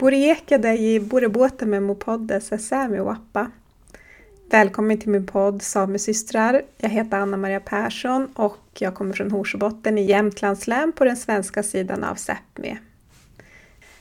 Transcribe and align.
Boriekade 0.00 0.78
i 0.78 1.00
Borebåten 1.00 1.70
med 1.70 1.82
Mopoddes 1.82 2.68
Sämi 2.68 2.98
Wappa. 2.98 3.50
Välkommen 4.50 4.98
till 4.98 5.08
min 5.08 5.26
podd 5.26 5.62
Samesystrar. 5.62 6.62
Jag 6.78 6.88
heter 6.90 7.16
Anna-Maria 7.16 7.60
Persson 7.60 8.26
och 8.34 8.58
jag 8.78 8.94
kommer 8.94 9.12
från 9.12 9.30
Horsbotten 9.30 9.98
i 9.98 10.02
Jämtlands 10.02 10.66
län 10.66 10.92
på 10.92 11.04
den 11.04 11.16
svenska 11.16 11.62
sidan 11.62 12.04
av 12.04 12.14
Sápmi. 12.14 12.78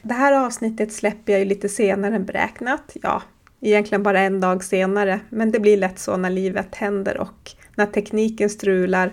Det 0.01 0.13
här 0.13 0.45
avsnittet 0.45 0.93
släpper 0.93 1.33
jag 1.33 1.39
ju 1.39 1.45
lite 1.45 1.69
senare 1.69 2.15
än 2.15 2.25
beräknat. 2.25 2.97
Ja, 3.01 3.21
egentligen 3.59 4.03
bara 4.03 4.19
en 4.19 4.39
dag 4.39 4.63
senare, 4.63 5.19
men 5.29 5.51
det 5.51 5.59
blir 5.59 5.77
lätt 5.77 5.99
så 5.99 6.17
när 6.17 6.29
livet 6.29 6.75
händer 6.75 7.17
och 7.17 7.51
när 7.75 7.85
tekniken 7.85 8.49
strular 8.49 9.11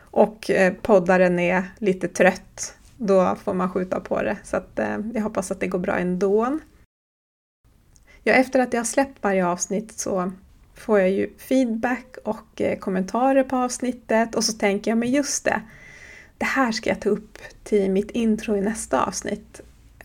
och 0.00 0.50
eh, 0.50 0.72
poddaren 0.82 1.38
är 1.38 1.62
lite 1.78 2.08
trött 2.08 2.77
då 2.98 3.36
får 3.44 3.54
man 3.54 3.70
skjuta 3.70 4.00
på 4.00 4.22
det. 4.22 4.36
Så 4.44 4.56
att, 4.56 4.78
eh, 4.78 4.98
jag 5.14 5.22
hoppas 5.22 5.50
att 5.50 5.60
det 5.60 5.66
går 5.66 5.78
bra 5.78 5.98
ändå. 5.98 6.58
Ja, 8.22 8.32
efter 8.32 8.60
att 8.60 8.72
jag 8.72 8.80
har 8.80 8.84
släppt 8.84 9.22
varje 9.22 9.46
avsnitt 9.46 9.92
så 9.92 10.32
får 10.74 10.98
jag 10.98 11.10
ju 11.10 11.30
feedback 11.38 12.16
och 12.24 12.60
eh, 12.60 12.78
kommentarer 12.78 13.44
på 13.44 13.56
avsnittet 13.56 14.34
och 14.34 14.44
så 14.44 14.52
tänker 14.52 14.90
jag, 14.90 14.98
men 14.98 15.10
just 15.10 15.44
det, 15.44 15.60
det 16.38 16.44
här 16.44 16.72
ska 16.72 16.90
jag 16.90 17.00
ta 17.00 17.08
upp 17.08 17.38
till 17.64 17.90
mitt 17.90 18.10
intro 18.10 18.56
i 18.56 18.60
nästa 18.60 19.04
avsnitt. 19.04 19.60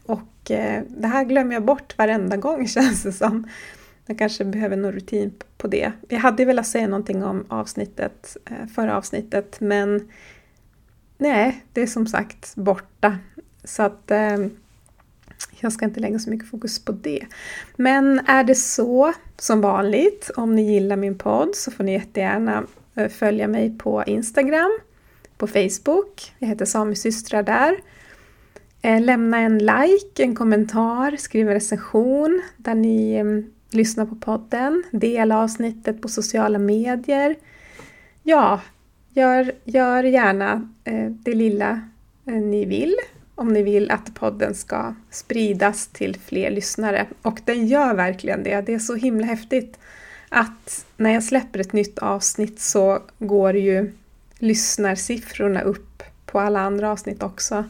Och 0.06 0.52
eh, 0.52 0.84
det 0.88 1.08
här 1.08 1.24
glömmer 1.24 1.54
jag 1.54 1.66
bort 1.66 1.98
varenda 1.98 2.38
gång 2.38 2.68
känns 2.68 3.04
det 3.04 3.14
som. 3.14 3.48
Jag 4.06 4.18
kanske 4.18 4.46
behöver 4.46 4.78
någon 4.78 4.92
rutin 4.92 5.34
på 5.58 5.68
det. 5.68 5.92
Jag 6.10 6.20
hade 6.20 6.46
velat 6.46 6.68
säga 6.68 6.88
någonting 6.88 7.24
om 7.24 7.46
avsnittet, 7.48 8.38
eh, 8.46 8.68
förra 8.76 8.98
avsnittet, 8.98 9.60
men 9.60 10.10
nej, 11.18 11.66
det 11.74 11.82
är 11.82 11.88
som 11.88 12.08
sagt 12.08 12.56
borta. 12.56 13.18
Så 13.64 13.84
att 13.84 14.12
eh, 14.12 14.38
jag 15.60 15.74
ska 15.74 15.86
inte 15.86 16.00
lägga 16.00 16.20
så 16.20 16.30
mycket 16.30 16.50
fokus 16.50 16.86
på 16.86 16.92
det. 16.92 17.26
Men 17.76 18.20
är 18.28 18.44
det 18.44 18.56
så, 18.56 19.14
som 19.38 19.62
vanligt, 19.62 20.32
om 20.36 20.56
ni 20.56 20.74
gillar 20.74 20.96
min 20.96 21.18
podd 21.18 21.56
så 21.56 21.72
får 21.72 21.84
ni 21.84 21.94
jättegärna 21.94 22.64
eh, 22.96 23.10
följa 23.10 23.48
mig 23.48 23.78
på 23.78 24.04
Instagram, 24.04 24.80
på 25.38 25.48
Facebook. 25.48 26.34
Jag 26.40 26.48
heter 26.48 26.66
Samisystrar 26.66 27.44
där. 27.44 27.78
Eh, 28.82 29.02
lämna 29.02 29.38
en 29.38 29.58
like, 29.58 30.24
en 30.24 30.36
kommentar, 30.36 31.16
skriv 31.18 31.48
en 31.48 31.54
recension 31.54 32.42
där 32.58 32.76
ni 32.76 33.14
eh, 33.14 33.26
lyssnar 33.78 34.06
på 34.06 34.16
podden. 34.16 34.84
Dela 34.92 35.38
avsnittet 35.38 36.02
på 36.02 36.08
sociala 36.08 36.60
medier. 36.60 37.36
Ja, 38.24 38.62
Gör, 39.14 39.52
gör 39.64 40.04
gärna 40.04 40.70
eh, 40.84 41.10
det 41.10 41.34
lilla 41.34 41.82
eh, 42.26 42.34
ni 42.34 42.66
vill 42.66 42.96
om 43.36 43.54
ni 43.54 43.64
vill 43.64 43.92
att 43.92 44.14
podden 44.14 44.56
ska 44.56 44.96
spridas 45.12 45.88
till 45.88 46.16
fler 46.16 46.52
lyssnare. 46.52 47.08
Och 47.22 47.40
den 47.46 47.68
gör 47.68 47.94
verkligen 47.94 48.44
det. 48.44 48.62
Det 48.62 48.74
är 48.74 48.80
så 48.80 48.96
himla 48.96 49.26
häftigt 49.26 49.80
att 50.30 50.86
när 50.98 51.14
jag 51.14 51.24
släpper 51.24 51.60
ett 51.60 51.74
nytt 51.74 52.00
avsnitt 52.00 52.60
så 52.60 53.00
går 53.20 53.56
ju 53.56 53.92
lyssnarsiffrorna 54.40 55.62
upp 55.62 56.04
på 56.26 56.40
alla 56.40 56.60
andra 56.60 56.92
avsnitt 56.92 57.24
också. 57.24 57.64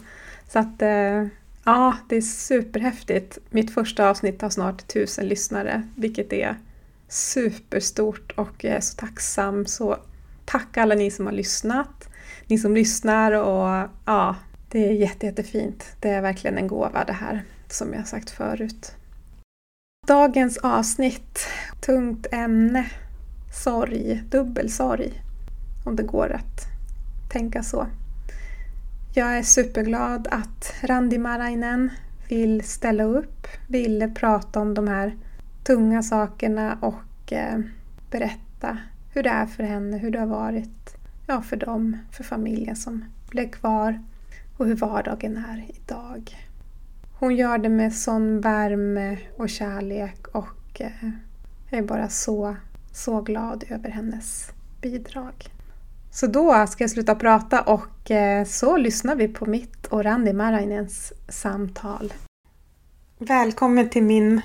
Så 0.50 0.60
att 0.60 0.82
eh, 0.82 1.26
ja, 1.64 1.98
det 2.10 2.16
är 2.16 2.22
superhäftigt. 2.22 3.38
Mitt 3.50 3.74
första 3.74 4.10
avsnitt 4.10 4.42
har 4.42 4.50
snart 4.50 4.88
tusen 4.88 5.28
lyssnare, 5.28 5.84
vilket 5.96 6.34
är 6.34 6.58
superstort 7.08 8.32
och 8.36 8.64
jag 8.64 8.74
är 8.74 8.80
så 8.80 8.96
tacksam, 8.96 9.66
så 9.66 9.98
Tack 10.46 10.78
alla 10.78 10.96
ni 10.96 11.12
som 11.12 11.26
har 11.26 11.34
lyssnat, 11.34 12.10
ni 12.48 12.58
som 12.58 12.76
lyssnar 12.76 13.32
och 13.32 13.90
ja, 14.06 14.36
det 14.72 14.90
är 14.90 14.94
jätte, 14.94 15.26
jättefint. 15.26 15.96
Det 16.00 16.10
är 16.10 16.22
verkligen 16.22 16.58
en 16.58 16.68
gåva 16.68 17.04
det 17.04 17.14
här, 17.14 17.44
som 17.68 17.94
jag 17.94 18.08
sagt 18.08 18.30
förut. 18.30 18.96
Dagens 20.08 20.58
avsnitt, 20.58 21.48
tungt 21.82 22.28
ämne, 22.32 22.86
sorg, 23.64 24.24
dubbelsorg, 24.30 25.24
om 25.86 25.96
det 25.96 26.04
går 26.04 26.32
att 26.32 26.68
tänka 27.32 27.64
så. 27.64 27.88
Jag 29.16 29.38
är 29.38 29.44
superglad 29.44 30.28
att 30.32 30.74
Randi 30.82 31.18
Marainen 31.18 31.90
vill 32.30 32.64
ställa 32.64 33.04
upp, 33.04 33.48
ville 33.68 34.08
prata 34.08 34.60
om 34.60 34.74
de 34.74 34.88
här 34.88 35.18
tunga 35.64 36.04
sakerna 36.04 36.78
och 36.82 37.34
eh, 37.34 37.60
berätta 38.12 38.78
hur 39.14 39.24
det 39.24 39.30
är 39.30 39.46
för 39.46 39.64
henne, 39.64 39.98
hur 39.98 40.12
det 40.12 40.20
har 40.20 40.28
varit 40.28 40.96
ja, 41.28 41.42
för 41.42 41.56
dem, 41.56 41.98
för 42.12 42.24
familjen 42.24 42.76
som 42.76 43.06
blev 43.30 43.50
kvar 43.50 44.04
och 44.58 44.66
hur 44.66 44.76
vardagen 44.76 45.38
är 45.38 45.66
idag. 45.70 46.38
Hon 47.20 47.36
gör 47.36 47.58
det 47.58 47.70
med 47.70 47.94
sån 47.94 48.42
värme 48.42 49.18
och 49.38 49.50
kärlek 49.50 50.28
och 50.28 50.82
eh, 50.82 51.10
jag 51.70 51.80
är 51.80 51.84
bara 51.84 52.10
så, 52.10 52.56
så 52.92 53.22
glad 53.22 53.64
över 53.70 53.90
hennes 53.90 54.52
bidrag. 54.82 55.34
Så 56.12 56.28
då 56.28 56.68
ska 56.68 56.84
jag 56.84 56.92
sluta 56.92 57.16
prata 57.16 57.62
och 57.62 58.12
eh, 58.12 58.46
så 58.46 58.78
lyssnar 58.78 59.16
vi 59.16 59.28
på 59.28 59.46
mitt 59.46 59.86
och 59.86 60.04
Randi 60.04 60.34
Marainens 60.34 61.14
samtal. 61.30 62.14
Välkommen 63.18 63.90
till 63.90 64.04
min 64.04 64.42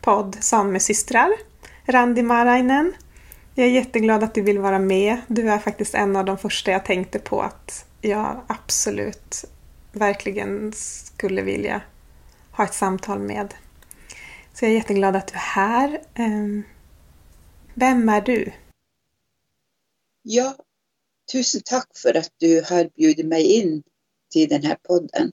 podd 0.00 0.36
Samesystrar, 0.40 1.30
Randi 1.84 2.22
Marainen. 2.22 2.92
Jag 3.54 3.66
är 3.66 3.70
jätteglad 3.70 4.22
att 4.22 4.34
du 4.34 4.42
vill 4.42 4.58
vara 4.58 4.78
med. 4.78 5.20
Du 5.28 5.50
är 5.50 5.58
faktiskt 5.58 5.94
en 5.94 6.16
av 6.16 6.24
de 6.24 6.38
första 6.38 6.70
jag 6.70 6.84
tänkte 6.84 7.18
på 7.18 7.42
att 7.42 7.86
jag 8.00 8.44
absolut 8.46 9.44
verkligen 9.92 10.72
skulle 10.74 11.42
vilja 11.42 11.82
ha 12.52 12.64
ett 12.64 12.74
samtal 12.74 13.18
med. 13.18 13.54
Så 14.52 14.64
jag 14.64 14.72
är 14.72 14.76
jätteglad 14.76 15.16
att 15.16 15.26
du 15.26 15.34
är 15.34 15.38
här. 15.38 16.02
Ehm, 16.14 16.62
vem 17.74 18.08
är 18.08 18.20
du? 18.20 18.52
Ja, 20.22 20.56
tusen 21.32 21.60
tack 21.64 21.88
för 21.98 22.16
att 22.16 22.32
du 22.36 22.62
har 22.70 22.90
bjudit 22.96 23.26
mig 23.26 23.42
in 23.42 23.82
till 24.32 24.48
den 24.48 24.62
här 24.62 24.76
podden. 24.82 25.32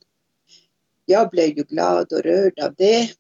Jag 1.05 1.29
blev 1.29 1.57
ju 1.57 1.63
glad 1.63 2.13
och 2.13 2.19
rörd 2.19 2.59
av 2.59 2.75
det. 2.75 3.11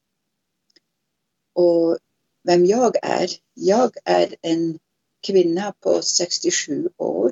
Och 1.53 1.97
vem 2.43 2.65
jag 2.65 2.95
är? 3.03 3.29
Jag 3.53 3.91
är 4.05 4.35
en 4.41 4.79
kvinna 5.27 5.73
på 5.79 6.01
67 6.01 6.89
år. 6.97 7.31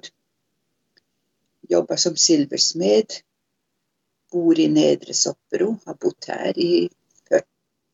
Jobbar 1.70 1.96
som 1.96 2.16
silversmed. 2.16 3.06
Bor 4.32 4.60
i 4.60 4.68
Nedre 4.68 5.14
Soppero. 5.14 5.78
Har 5.86 5.94
bott 5.94 6.26
här 6.28 6.60
i 6.60 6.90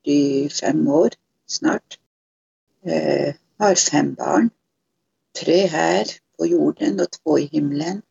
45 0.03 0.87
år 0.87 1.09
snart. 1.45 1.99
Eh, 2.85 3.35
har 3.57 3.75
fem 3.75 4.13
barn. 4.13 4.49
Tre 5.39 5.65
här 5.67 6.05
på 6.37 6.45
jorden 6.45 6.99
och 6.99 7.11
två 7.11 7.39
i 7.39 7.45
himlen. 7.45 8.01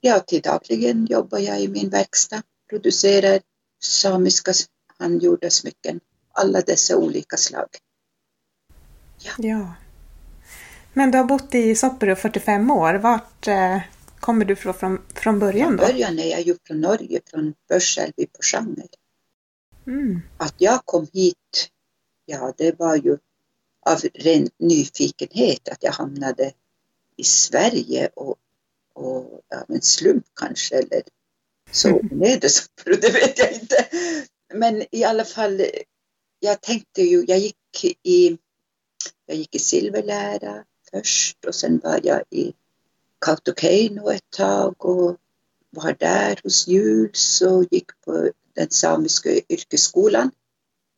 Ja, 0.00 0.20
till 0.20 0.42
dagligen 0.42 1.06
jobbar 1.06 1.38
jag 1.38 1.60
i 1.60 1.68
min 1.68 1.90
verkstad. 1.90 2.42
Producerar 2.68 3.40
samiska 3.82 4.52
handgjorda 4.98 5.50
smycken. 5.50 6.00
Alla 6.32 6.60
dessa 6.60 6.96
olika 6.96 7.36
slag. 7.36 7.68
Ja. 9.18 9.32
ja. 9.38 9.74
Men 10.98 11.10
du 11.10 11.18
har 11.18 11.24
bott 11.24 11.54
i 11.54 11.74
Soppero 11.74 12.16
45 12.16 12.70
år. 12.70 12.94
Vart 12.94 13.46
eh, 13.46 13.80
kommer 14.20 14.44
du 14.44 14.56
från, 14.56 15.02
från 15.14 15.38
början 15.38 15.76
då? 15.76 15.84
Från 15.84 15.92
början 15.92 16.18
är 16.18 16.30
jag 16.30 16.40
ju 16.40 16.56
från 16.66 16.80
Norge, 16.80 17.20
från 17.30 17.54
Börselby 17.68 18.26
på 18.26 18.42
Sjanger. 18.42 18.88
Mm. 19.86 20.20
Att 20.38 20.54
jag 20.58 20.84
kom 20.84 21.06
hit, 21.12 21.70
ja 22.26 22.54
det 22.56 22.78
var 22.78 22.96
ju 22.96 23.18
av 23.86 24.00
ren 24.14 24.48
nyfikenhet 24.58 25.68
att 25.68 25.82
jag 25.82 25.92
hamnade 25.92 26.52
i 27.16 27.24
Sverige 27.24 28.08
och, 28.14 28.36
och 28.94 29.40
av 29.54 29.64
en 29.68 29.82
slump 29.82 30.24
kanske 30.40 30.74
eller 30.74 31.02
så 31.70 32.00
med 32.10 32.50
Soppero, 32.50 32.96
det 33.00 33.12
vet 33.12 33.38
jag 33.38 33.52
inte. 33.52 33.86
Men 34.54 34.84
i 34.90 35.04
alla 35.04 35.24
fall, 35.24 35.66
jag 36.38 36.60
tänkte 36.60 37.02
ju, 37.02 37.24
jag 37.28 37.38
gick 37.38 37.84
i, 38.02 38.38
jag 39.26 39.36
gick 39.36 39.54
i 39.54 39.58
silverlära, 39.58 40.64
först 40.96 41.44
och 41.44 41.54
sen 41.54 41.80
var 41.84 42.00
jag 42.02 42.22
i 42.30 42.54
Kautokeino 43.18 44.10
ett 44.10 44.30
tag 44.30 44.84
och 44.84 45.16
var 45.70 45.96
där 45.98 46.40
hos 46.42 46.66
Jules 46.66 47.42
och 47.42 47.64
gick 47.70 48.00
på 48.00 48.30
den 48.54 48.70
samiska 48.70 49.30
yrkesskolan 49.48 50.30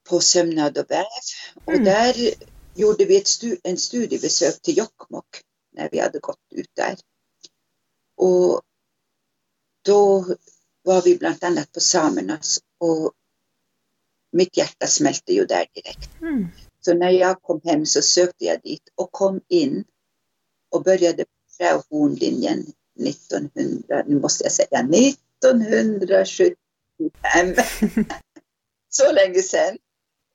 på 0.09 0.21
sömnad 0.21 0.79
och 0.79 0.91
väv. 0.91 1.05
Och 1.65 1.73
mm. 1.73 1.85
där 1.85 2.35
gjorde 2.75 3.05
vi 3.05 3.17
ett 3.17 3.27
stu 3.27 3.57
en 3.63 3.77
studiebesök 3.77 4.63
till 4.63 4.79
Jokkmokk 4.79 5.43
när 5.73 5.89
vi 5.93 5.99
hade 5.99 6.19
gått 6.19 6.53
ut 6.55 6.71
där. 6.75 6.97
Och 8.17 8.63
då 9.85 10.25
var 10.83 11.03
vi 11.03 11.19
bland 11.19 11.45
annat 11.45 11.73
på 11.73 11.81
samernas 11.81 12.61
och 12.79 13.13
mitt 14.33 14.57
hjärta 14.57 14.87
smälte 14.87 15.33
ju 15.33 15.47
där 15.47 15.67
direkt. 15.75 16.11
Mm. 16.21 16.49
Så 16.81 16.95
när 16.95 17.11
jag 17.11 17.43
kom 17.43 17.61
hem 17.65 17.87
så 17.87 18.03
sökte 18.03 18.45
jag 18.45 18.61
dit 18.63 18.89
och 18.95 19.13
kom 19.13 19.41
in 19.49 19.85
och 20.71 20.83
började 20.83 21.25
på 21.59 21.83
hornlinjen 21.91 22.73
1900, 23.01 24.05
nu 24.07 24.21
måste 24.21 24.45
jag 24.45 24.53
säga 24.53 24.79
1975. 24.79 26.57
så 28.89 29.13
länge 29.13 29.43
sedan. 29.43 29.79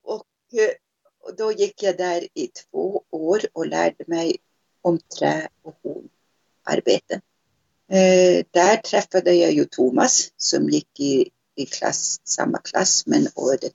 Och, 0.04 0.25
eh, 0.54 0.72
och 1.19 1.36
då 1.36 1.51
gick 1.51 1.84
jag 1.84 1.98
där 1.98 2.28
i 2.34 2.48
två 2.48 3.04
år 3.10 3.42
och 3.54 3.68
lärde 3.68 4.04
mig 4.07 4.38
om 4.81 5.00
trä 5.00 5.48
och 5.62 5.75
hornarbeten. 5.84 7.22
Eh, 7.88 8.46
där 8.51 8.78
träffade 8.78 9.34
jag 9.34 9.51
ju 9.51 9.66
Thomas 9.66 10.31
som 10.38 10.69
gick 10.69 11.00
i, 11.00 11.30
i 11.56 11.66
klass, 11.66 12.22
samma 12.24 12.57
klass 12.57 13.06
men 13.06 13.28
året, 13.36 13.74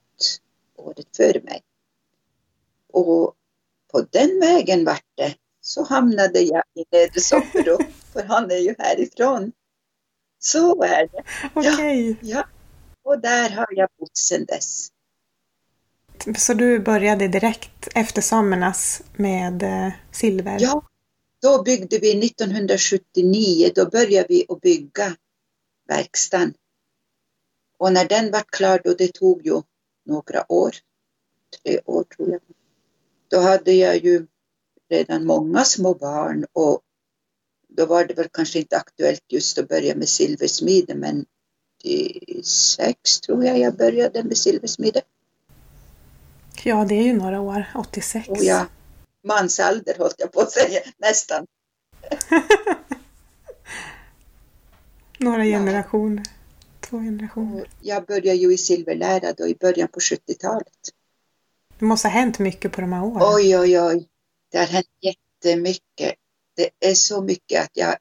året 0.76 1.16
före 1.16 1.40
mig. 1.40 1.62
Och 2.98 3.34
på 3.92 4.00
den 4.10 4.40
vägen 4.40 4.84
vart 4.84 5.04
det 5.14 5.34
så 5.60 5.84
hamnade 5.84 6.40
jag 6.40 6.62
i 6.74 6.84
Nedre 6.92 7.20
Soppero 7.20 7.78
för 8.12 8.22
han 8.22 8.50
är 8.50 8.58
ju 8.58 8.74
härifrån. 8.78 9.52
Så 10.38 10.82
är 10.82 11.08
det. 11.12 11.22
Okay. 11.54 12.08
Ja, 12.08 12.16
ja, 12.20 12.44
och 13.02 13.20
där 13.20 13.50
har 13.50 13.66
jag 13.70 13.88
bott 13.98 14.16
sedan 14.16 14.44
dess. 14.44 14.88
Så 16.36 16.54
du 16.54 16.78
började 16.78 17.28
direkt 17.28 17.88
efter 17.94 18.22
samernas 18.22 19.02
med 19.16 19.62
eh, 19.62 19.92
silver? 20.12 20.58
Ja, 20.60 20.82
då 21.42 21.62
byggde 21.62 21.98
vi 21.98 22.26
1979, 22.26 23.70
då 23.74 23.86
började 23.86 24.26
vi 24.28 24.46
att 24.48 24.60
bygga 24.60 25.16
verkstaden. 25.88 26.54
Och 27.78 27.92
när 27.92 28.04
den 28.04 28.30
var 28.30 28.44
klar 28.50 28.80
då, 28.84 28.94
det 28.94 29.12
tog 29.12 29.46
ju 29.46 29.62
några 30.04 30.52
år, 30.52 30.74
tre 31.62 31.80
år 31.84 32.04
tror 32.04 32.30
jag. 32.30 32.40
Då 33.28 33.38
hade 33.38 33.72
jag 33.72 34.04
ju 34.04 34.26
redan 34.90 35.26
många 35.26 35.64
små 35.64 35.94
barn 35.94 36.46
och 36.52 36.80
då 37.68 37.86
var 37.86 38.04
det 38.04 38.14
väl 38.14 38.28
kanske 38.32 38.58
inte 38.58 38.76
aktuellt 38.76 39.24
just 39.28 39.58
att 39.58 39.68
börja 39.68 39.94
med 39.94 40.08
silversmide 40.08 40.94
men 40.94 41.26
i 41.82 42.42
sex 42.42 43.20
tror 43.20 43.44
jag 43.44 43.58
jag 43.58 43.76
började 43.76 44.22
med 44.24 44.38
silversmide. 44.38 45.02
Ja, 46.64 46.84
det 46.84 46.94
är 46.94 47.02
ju 47.02 47.12
några 47.12 47.40
år, 47.40 47.64
86. 47.74 48.28
Och 48.28 48.44
ja, 48.44 48.66
mansålder 49.22 49.94
höll 49.98 50.10
jag 50.18 50.32
på 50.32 50.40
att 50.40 50.52
säga, 50.52 50.80
nästan. 50.98 51.46
några 55.18 55.44
generationer, 55.44 56.22
ja. 56.26 56.88
två 56.88 56.98
generationer. 56.98 57.60
Och 57.60 57.66
jag 57.80 58.04
började 58.04 58.38
ju 58.38 58.54
i 58.54 58.58
silverlära 58.58 59.32
då 59.32 59.48
i 59.48 59.54
början 59.54 59.88
på 59.88 60.00
70-talet. 60.00 60.92
Det 61.78 61.84
måste 61.84 62.08
ha 62.08 62.12
hänt 62.12 62.38
mycket 62.38 62.72
på 62.72 62.80
de 62.80 62.92
här 62.92 63.04
åren. 63.04 63.34
Oj, 63.34 63.58
oj, 63.58 63.80
oj. 63.80 64.08
Det 64.52 64.58
har 64.58 64.66
hänt 64.66 64.86
jättemycket. 65.00 66.14
Det 66.56 66.70
är 66.80 66.94
så 66.94 67.22
mycket 67.22 67.64
att 67.64 67.70
jag, 67.72 67.96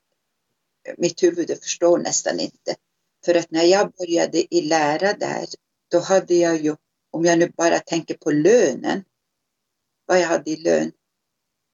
mitt 0.98 1.24
huvud 1.24 1.58
förstår 1.64 1.98
nästan 1.98 2.40
inte. 2.40 2.76
För 3.26 3.36
att 3.36 3.52
när 3.52 3.64
jag 3.64 3.92
började 3.92 4.56
i 4.56 4.62
lära 4.62 5.14
där, 5.14 5.46
då 5.92 6.00
hade 6.00 6.34
jag 6.34 6.62
ju, 6.62 6.76
om 7.12 7.26
jag 7.26 7.40
nu 7.40 7.52
bara 7.58 7.80
tänker 7.80 8.14
på 8.14 8.32
lönen, 8.32 9.04
vad 10.06 10.20
jag 10.20 10.28
hade 10.28 10.52
i 10.52 10.56
lön, 10.56 10.92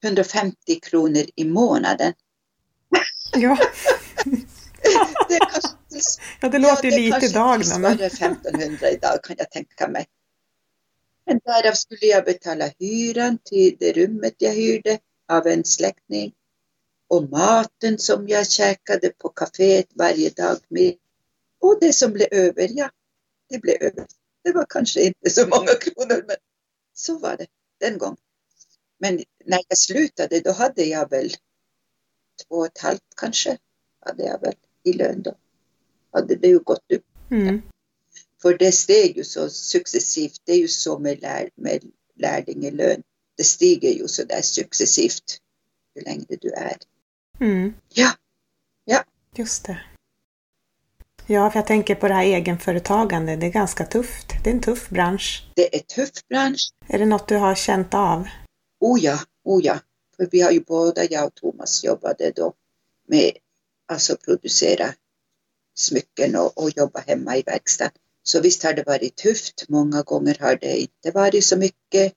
150 0.03 0.79
kronor 0.79 1.23
i 1.35 1.45
månaden. 1.45 2.13
Ja. 3.33 3.57
det, 5.29 5.39
kanske, 5.39 5.69
ja, 6.41 6.49
det 6.49 6.59
låter 6.59 6.91
ja, 6.91 6.97
ju 6.97 7.11
lite 7.11 7.25
idag. 7.25 7.59
Det 7.59 7.65
kanske 7.65 8.05
1500 8.05 8.89
idag 8.89 9.23
kan 9.23 9.35
jag 9.39 9.51
tänka 9.51 9.87
mig. 9.87 10.05
Men 11.25 11.39
därav 11.43 11.73
skulle 11.73 12.05
jag 12.05 12.25
betala 12.25 12.71
hyran 12.79 13.37
till 13.43 13.75
det 13.79 13.91
rummet 13.91 14.35
jag 14.37 14.53
hyrde 14.53 14.99
av 15.27 15.47
en 15.47 15.65
släkting 15.65 16.33
och 17.07 17.29
maten 17.29 17.97
som 17.99 18.27
jag 18.27 18.49
käkade 18.49 19.09
på 19.09 19.29
kaféet 19.29 19.87
varje 19.95 20.29
dag 20.29 20.57
med. 20.67 20.95
Och 21.59 21.77
det 21.81 21.93
som 21.93 22.13
blev 22.13 22.27
över, 22.31 22.67
ja, 22.71 22.89
det 23.49 23.59
blev 23.59 23.75
över. 23.81 24.05
Det 24.43 24.51
var 24.51 24.65
kanske 24.69 25.01
inte 25.01 25.29
så 25.29 25.47
många 25.47 25.73
kronor, 25.81 26.23
men 26.27 26.35
så 26.93 27.17
var 27.17 27.37
det 27.37 27.47
den 27.79 27.97
gången. 27.97 28.17
Men 28.97 29.23
när 29.45 29.59
jag 29.67 29.77
slutade, 29.77 30.39
då 30.39 30.51
hade 30.51 30.83
jag 30.83 31.09
väl 31.09 31.29
två 32.47 32.55
och 32.55 32.65
ett 32.65 32.77
halvt 32.77 33.15
kanske, 33.15 33.57
hade 33.99 34.23
jag 34.23 34.41
väl 34.41 34.55
i 34.83 34.93
lön 34.93 35.21
då. 35.21 35.35
Hade 36.11 36.35
det 36.35 36.47
ju 36.47 36.59
gått 36.59 36.91
upp. 36.91 37.05
Mm. 37.31 37.61
För 38.43 38.57
det 38.57 38.71
steg 38.71 39.17
ju 39.17 39.23
så 39.23 39.49
successivt. 39.49 40.41
Det 40.43 40.51
är 40.51 40.57
ju 40.57 40.67
så 40.67 40.99
med, 40.99 41.21
lär, 41.21 41.49
med 41.55 41.83
lärlingelön. 42.15 43.03
Det 43.37 43.43
stiger 43.43 43.89
ju 43.89 44.07
så 44.07 44.23
där 44.23 44.41
successivt 44.41 45.39
ju 45.95 46.01
längre 46.01 46.35
du 46.41 46.51
är. 46.51 46.77
Mm. 47.39 47.73
Ja, 47.89 48.11
ja. 48.85 49.03
Just 49.35 49.65
det. 49.65 49.81
Ja, 51.27 51.51
för 51.51 51.59
jag 51.59 51.67
tänker 51.67 51.95
på 51.95 52.07
det 52.07 52.13
här 52.13 52.23
egenföretagande. 52.23 53.35
Det 53.35 53.45
är 53.45 53.51
ganska 53.51 53.85
tufft. 53.85 54.27
Det 54.43 54.49
är 54.49 54.53
en 54.53 54.61
tuff 54.61 54.89
bransch. 54.89 55.51
Det 55.55 55.75
är 55.75 55.79
en 55.79 55.85
tuff 55.85 56.27
bransch. 56.29 56.71
Är 56.87 56.99
det 56.99 57.05
något 57.05 57.27
du 57.27 57.37
har 57.37 57.55
känt 57.55 57.93
av? 57.93 58.27
Oh 58.79 58.99
ja, 59.03 59.19
oh 59.43 59.65
ja. 59.65 59.79
För 60.15 60.27
vi 60.31 60.41
har 60.41 60.51
ju 60.51 60.59
båda, 60.59 61.03
jag 61.05 61.25
och 61.25 61.35
Thomas, 61.35 61.83
jobbade 61.83 62.31
då 62.35 62.53
med 63.07 63.31
alltså 63.85 64.15
producera 64.15 64.93
smycken 65.75 66.35
och, 66.35 66.57
och 66.57 66.69
jobba 66.77 66.99
hemma 66.99 67.37
i 67.37 67.41
verkstaden. 67.41 68.02
Så 68.23 68.41
visst 68.41 68.63
har 68.63 68.73
det 68.73 68.83
varit 68.83 69.15
tufft. 69.15 69.69
Många 69.69 70.01
gånger 70.01 70.37
har 70.39 70.55
det 70.55 70.77
inte 70.77 71.11
varit 71.11 71.45
så 71.45 71.57
mycket 71.57 72.13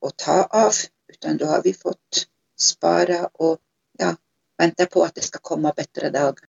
att 0.00 0.16
ta 0.16 0.42
av 0.44 0.72
utan 1.08 1.36
då 1.36 1.46
har 1.46 1.62
vi 1.62 1.74
fått 1.74 2.26
spara 2.60 3.26
och 3.26 3.58
ja, 3.98 4.16
vänta 4.58 4.86
på 4.86 5.02
att 5.04 5.14
det 5.14 5.20
ska 5.20 5.38
komma 5.38 5.72
bättre 5.76 6.10
dagar. 6.10 6.44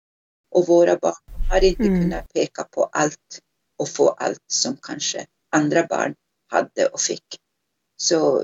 Och 0.50 0.66
våra 0.66 0.96
barn 0.96 1.14
har 1.50 1.64
inte 1.64 1.82
mm. 1.82 2.02
kunnat 2.02 2.32
peka 2.32 2.64
på 2.64 2.84
allt 2.84 3.40
och 3.76 3.88
få 3.88 4.08
allt 4.08 4.44
som 4.46 4.76
kanske 4.82 5.26
andra 5.50 5.86
barn 5.86 6.14
hade 6.46 6.86
och 6.86 7.00
fick. 7.00 7.40
Så 7.96 8.42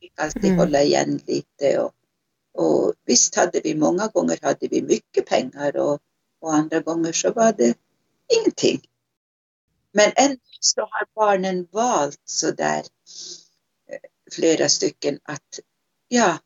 vi 0.00 0.10
alltid 0.16 0.44
mm. 0.44 0.58
hålla 0.58 0.82
igen 0.82 1.20
lite 1.26 1.78
och, 1.78 1.92
och 2.54 2.94
visst 3.04 3.34
hade 3.34 3.60
vi 3.64 3.74
många 3.74 4.06
gånger 4.06 4.38
hade 4.42 4.68
vi 4.68 4.82
mycket 4.82 5.26
pengar 5.26 5.76
och, 5.76 6.00
och 6.40 6.54
andra 6.54 6.80
gånger 6.80 7.12
så 7.12 7.32
var 7.32 7.52
det 7.52 7.74
ingenting. 8.38 8.80
Men 9.98 10.12
ändå 10.16 10.40
så 10.60 10.80
har 10.80 11.06
barnen 11.14 11.68
valt 11.72 12.20
så 12.24 12.50
där 12.50 12.78
eh, 12.78 13.98
flera 14.32 14.68
stycken 14.68 15.18
att 15.22 15.60
ja, 16.08 16.38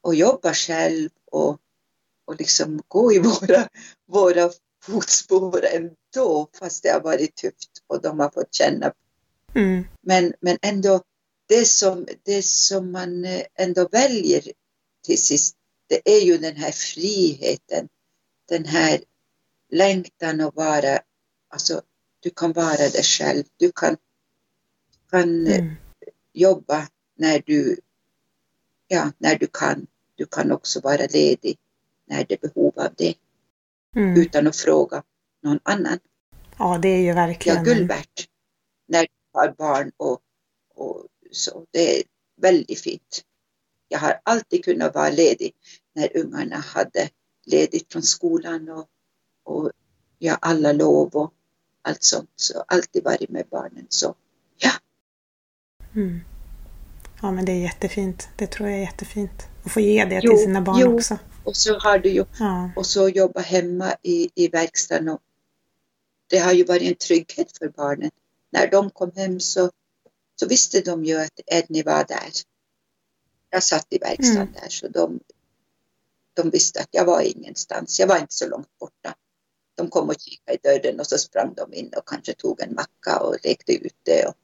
och 0.00 0.14
jobba 0.14 0.54
själv 0.54 1.10
och, 1.30 1.60
och 2.24 2.36
liksom 2.38 2.82
gå 2.88 3.12
i 3.12 3.18
våra, 3.18 3.68
våra 4.06 4.50
fotspår 4.82 5.64
ändå 5.64 6.48
fast 6.58 6.82
det 6.82 6.88
har 6.88 7.00
varit 7.00 7.34
tufft 7.34 7.70
och 7.86 8.02
de 8.02 8.18
har 8.18 8.30
fått 8.30 8.54
känna. 8.54 8.92
Mm. 9.54 9.84
Men, 10.00 10.32
men 10.40 10.58
ändå, 10.62 11.02
det 11.46 11.64
som, 11.64 12.06
det 12.22 12.44
som 12.44 12.92
man 12.92 13.24
eh, 13.24 13.42
ändå 13.54 13.88
väljer 13.92 14.42
till 15.04 15.22
sist, 15.22 15.56
det 15.86 16.16
är 16.16 16.20
ju 16.20 16.38
den 16.38 16.56
här 16.56 16.72
friheten, 16.72 17.88
den 18.48 18.64
här 18.64 19.00
längtan 19.70 20.40
att 20.40 20.54
vara, 20.54 21.00
alltså 21.48 21.82
du 22.22 22.30
kan 22.30 22.52
vara 22.52 22.76
dig 22.76 23.02
själv. 23.02 23.44
Du 23.56 23.72
kan, 23.72 23.96
kan 25.10 25.46
mm. 25.46 25.74
jobba 26.32 26.88
när 27.14 27.42
du, 27.46 27.80
ja, 28.88 29.12
när 29.18 29.38
du 29.38 29.46
kan. 29.46 29.86
Du 30.14 30.26
kan 30.26 30.52
också 30.52 30.80
vara 30.80 31.06
ledig 31.12 31.58
när 32.04 32.24
det 32.24 32.34
är 32.34 32.48
behov 32.48 32.72
av 32.76 32.94
det. 32.96 33.14
Mm. 33.96 34.20
Utan 34.20 34.46
att 34.46 34.56
fråga 34.56 35.02
någon 35.40 35.60
annan. 35.62 35.98
Ja, 36.58 36.78
det 36.82 36.88
är 36.88 37.00
ju 37.00 37.12
verkligen... 37.12 37.58
Ja, 37.58 37.64
guld 37.64 37.88
värt. 37.88 38.28
När 38.86 39.00
du 39.02 39.08
har 39.32 39.54
barn 39.58 39.92
och, 39.96 40.20
och 40.74 41.06
så. 41.30 41.66
Det 41.70 41.98
är 41.98 42.02
väldigt 42.36 42.80
fint. 42.80 43.24
Jag 43.88 43.98
har 43.98 44.20
alltid 44.22 44.64
kunnat 44.64 44.94
vara 44.94 45.10
ledig 45.10 45.52
när 45.94 46.16
ungarna 46.16 46.56
hade 46.56 47.10
ledigt 47.46 47.92
från 47.92 48.02
skolan 48.02 48.68
och, 48.68 48.88
och 49.44 49.70
ja, 50.18 50.34
alla 50.40 50.72
lov 50.72 51.08
och 51.16 51.34
allt 51.82 52.02
sånt. 52.02 52.30
Så 52.36 52.64
alltid 52.68 53.04
varit 53.04 53.30
med 53.30 53.46
barnen. 53.50 53.86
Så 53.88 54.14
ja. 54.58 54.70
Mm. 55.94 56.20
Ja 57.22 57.32
men 57.32 57.44
det 57.44 57.52
är 57.52 57.60
jättefint. 57.60 58.28
Det 58.36 58.46
tror 58.46 58.68
jag 58.68 58.78
är 58.78 58.82
jättefint. 58.82 59.48
Att 59.64 59.72
få 59.72 59.80
ge 59.80 60.04
det 60.04 60.20
jo, 60.22 60.30
till 60.30 60.44
sina 60.44 60.60
barn 60.60 60.78
jo. 60.80 60.94
också. 60.94 61.18
Och 61.44 61.56
så 61.56 61.78
har 61.78 61.98
du 61.98 62.08
ju 62.08 62.24
ja. 62.38 62.70
och 62.76 62.86
så 62.86 63.08
jobba 63.08 63.40
hemma 63.40 63.96
i, 64.02 64.30
i 64.34 64.48
verkstaden. 64.48 65.08
Och 65.08 65.20
det 66.26 66.38
har 66.38 66.52
ju 66.52 66.64
varit 66.64 66.82
en 66.82 66.94
trygghet 66.94 67.58
för 67.58 67.68
barnen. 67.68 68.10
När 68.50 68.70
de 68.70 68.90
kom 68.90 69.10
hem 69.16 69.40
så, 69.40 69.70
så 70.40 70.48
visste 70.48 70.80
de 70.80 71.04
ju 71.04 71.20
att 71.20 71.40
Edney 71.46 71.82
var 71.82 72.04
där. 72.04 72.30
Jag 73.50 73.62
satt 73.62 73.86
i 73.90 73.98
verkstaden 73.98 74.42
mm. 74.42 74.52
där 74.62 74.68
så 74.68 74.88
de, 74.88 75.20
de 76.34 76.50
visste 76.50 76.80
att 76.80 76.88
jag 76.90 77.04
var 77.04 77.20
ingenstans. 77.20 78.00
Jag 78.00 78.06
var 78.06 78.18
inte 78.18 78.34
så 78.34 78.48
långt 78.48 78.78
borta 78.78 79.14
de 79.74 79.88
kom 79.90 80.08
och 80.08 80.14
kikade 80.20 80.54
i 80.54 80.78
dörren 80.78 81.00
och 81.00 81.06
så 81.06 81.18
sprang 81.18 81.54
de 81.54 81.74
in 81.74 81.90
och 81.96 82.08
kanske 82.08 82.32
tog 82.34 82.60
en 82.60 82.74
macka 82.74 83.20
och 83.20 83.36
lekte 83.44 83.72
ute 83.72 84.24
och, 84.26 84.34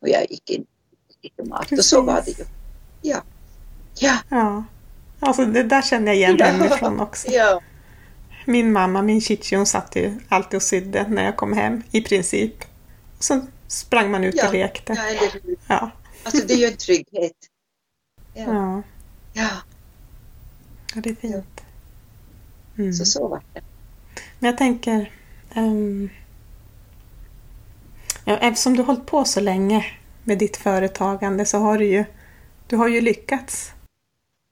och 0.00 0.08
jag 0.08 0.30
gick 0.30 0.50
in 0.50 0.66
lite 1.22 1.44
mat 1.44 1.60
Precis. 1.60 1.78
och 1.78 1.84
så 1.84 2.02
var 2.02 2.22
det 2.24 2.30
ju. 2.38 2.44
Ja. 3.02 3.22
Ja. 3.98 4.18
ja. 4.28 4.64
Alltså 5.20 5.44
det 5.44 5.62
där 5.62 5.82
känner 5.82 6.06
jag 6.06 6.16
igen 6.16 6.36
ja. 6.38 6.46
hemifrån 6.46 7.00
också. 7.00 7.30
Ja. 7.30 7.60
Min 8.46 8.72
mamma, 8.72 9.02
min 9.02 9.20
chichi, 9.20 9.56
hon 9.56 9.66
satt 9.66 9.96
ju 9.96 10.14
alltid 10.28 10.56
och 10.56 10.62
sydde 10.62 11.08
när 11.08 11.24
jag 11.24 11.36
kom 11.36 11.52
hem 11.52 11.82
i 11.90 12.00
princip. 12.00 12.54
Så 13.20 13.40
sprang 13.68 14.10
man 14.10 14.24
ut 14.24 14.34
Ja, 14.34 14.46
och 14.48 14.52
lekte. 14.52 14.92
ja, 14.92 15.02
eller 15.04 15.32
hur? 15.32 15.56
Ja. 15.68 15.90
Alltså 16.22 16.46
det 16.46 16.54
är 16.54 16.58
ju 16.58 16.66
en 16.66 16.76
trygghet. 16.76 17.36
Ja, 18.34 18.44
Ja, 18.44 18.82
ja 19.32 19.50
ja 20.94 21.00
det 21.00 21.10
är 21.10 21.14
fint. 21.14 21.60
Mm. 22.78 22.92
så 22.92 23.04
så 23.04 23.28
var 23.28 23.42
det. 23.52 23.60
Men 24.44 24.50
jag 24.50 24.58
tänker, 24.58 25.10
Um, 25.56 26.10
ja, 28.24 28.38
eftersom 28.38 28.76
du 28.76 28.82
har 28.82 28.86
hållit 28.86 29.06
på 29.06 29.24
så 29.24 29.40
länge 29.40 29.86
med 30.24 30.38
ditt 30.38 30.56
företagande 30.56 31.44
så 31.44 31.58
har 31.58 31.78
du 31.78 31.86
ju, 31.86 32.04
du 32.66 32.76
har 32.76 32.88
ju 32.88 33.00
lyckats. 33.00 33.70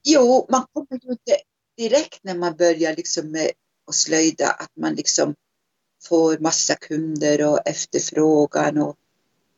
Jo, 0.03 0.47
man 0.49 0.65
kommer 0.73 0.99
ju 1.01 1.11
inte 1.11 1.37
direkt 1.77 2.19
när 2.21 2.35
man 2.35 2.55
börjar 2.55 2.95
liksom 2.95 3.31
med 3.31 3.51
att 3.87 3.95
slöjda 3.95 4.51
att 4.51 4.71
man 4.75 4.93
liksom 4.93 5.35
får 6.03 6.37
massa 6.37 6.75
kunder 6.75 7.47
och 7.47 7.59
efterfrågan 7.65 8.77
och, 8.77 8.95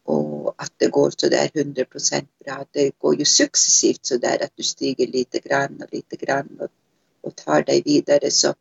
och 0.04 0.56
att 0.58 0.74
det 0.78 0.88
går 0.88 1.12
så 1.18 1.30
där 1.30 1.50
100 1.54 1.86
procent 1.86 2.30
bra. 2.46 2.66
Det 2.72 2.92
går 2.98 3.20
ju 3.20 3.26
successivt 3.26 4.06
så 4.06 4.18
där 4.18 4.44
att 4.44 4.52
du 4.56 4.64
stiger 4.64 5.08
lite 5.08 5.40
grann 5.40 5.82
och 5.84 5.94
lite 5.94 6.16
grann 6.16 6.58
och, 6.60 6.70
och 7.22 7.36
tar 7.36 7.64
dig 7.64 7.82
vidare. 7.86 8.32
Så, 8.32 8.54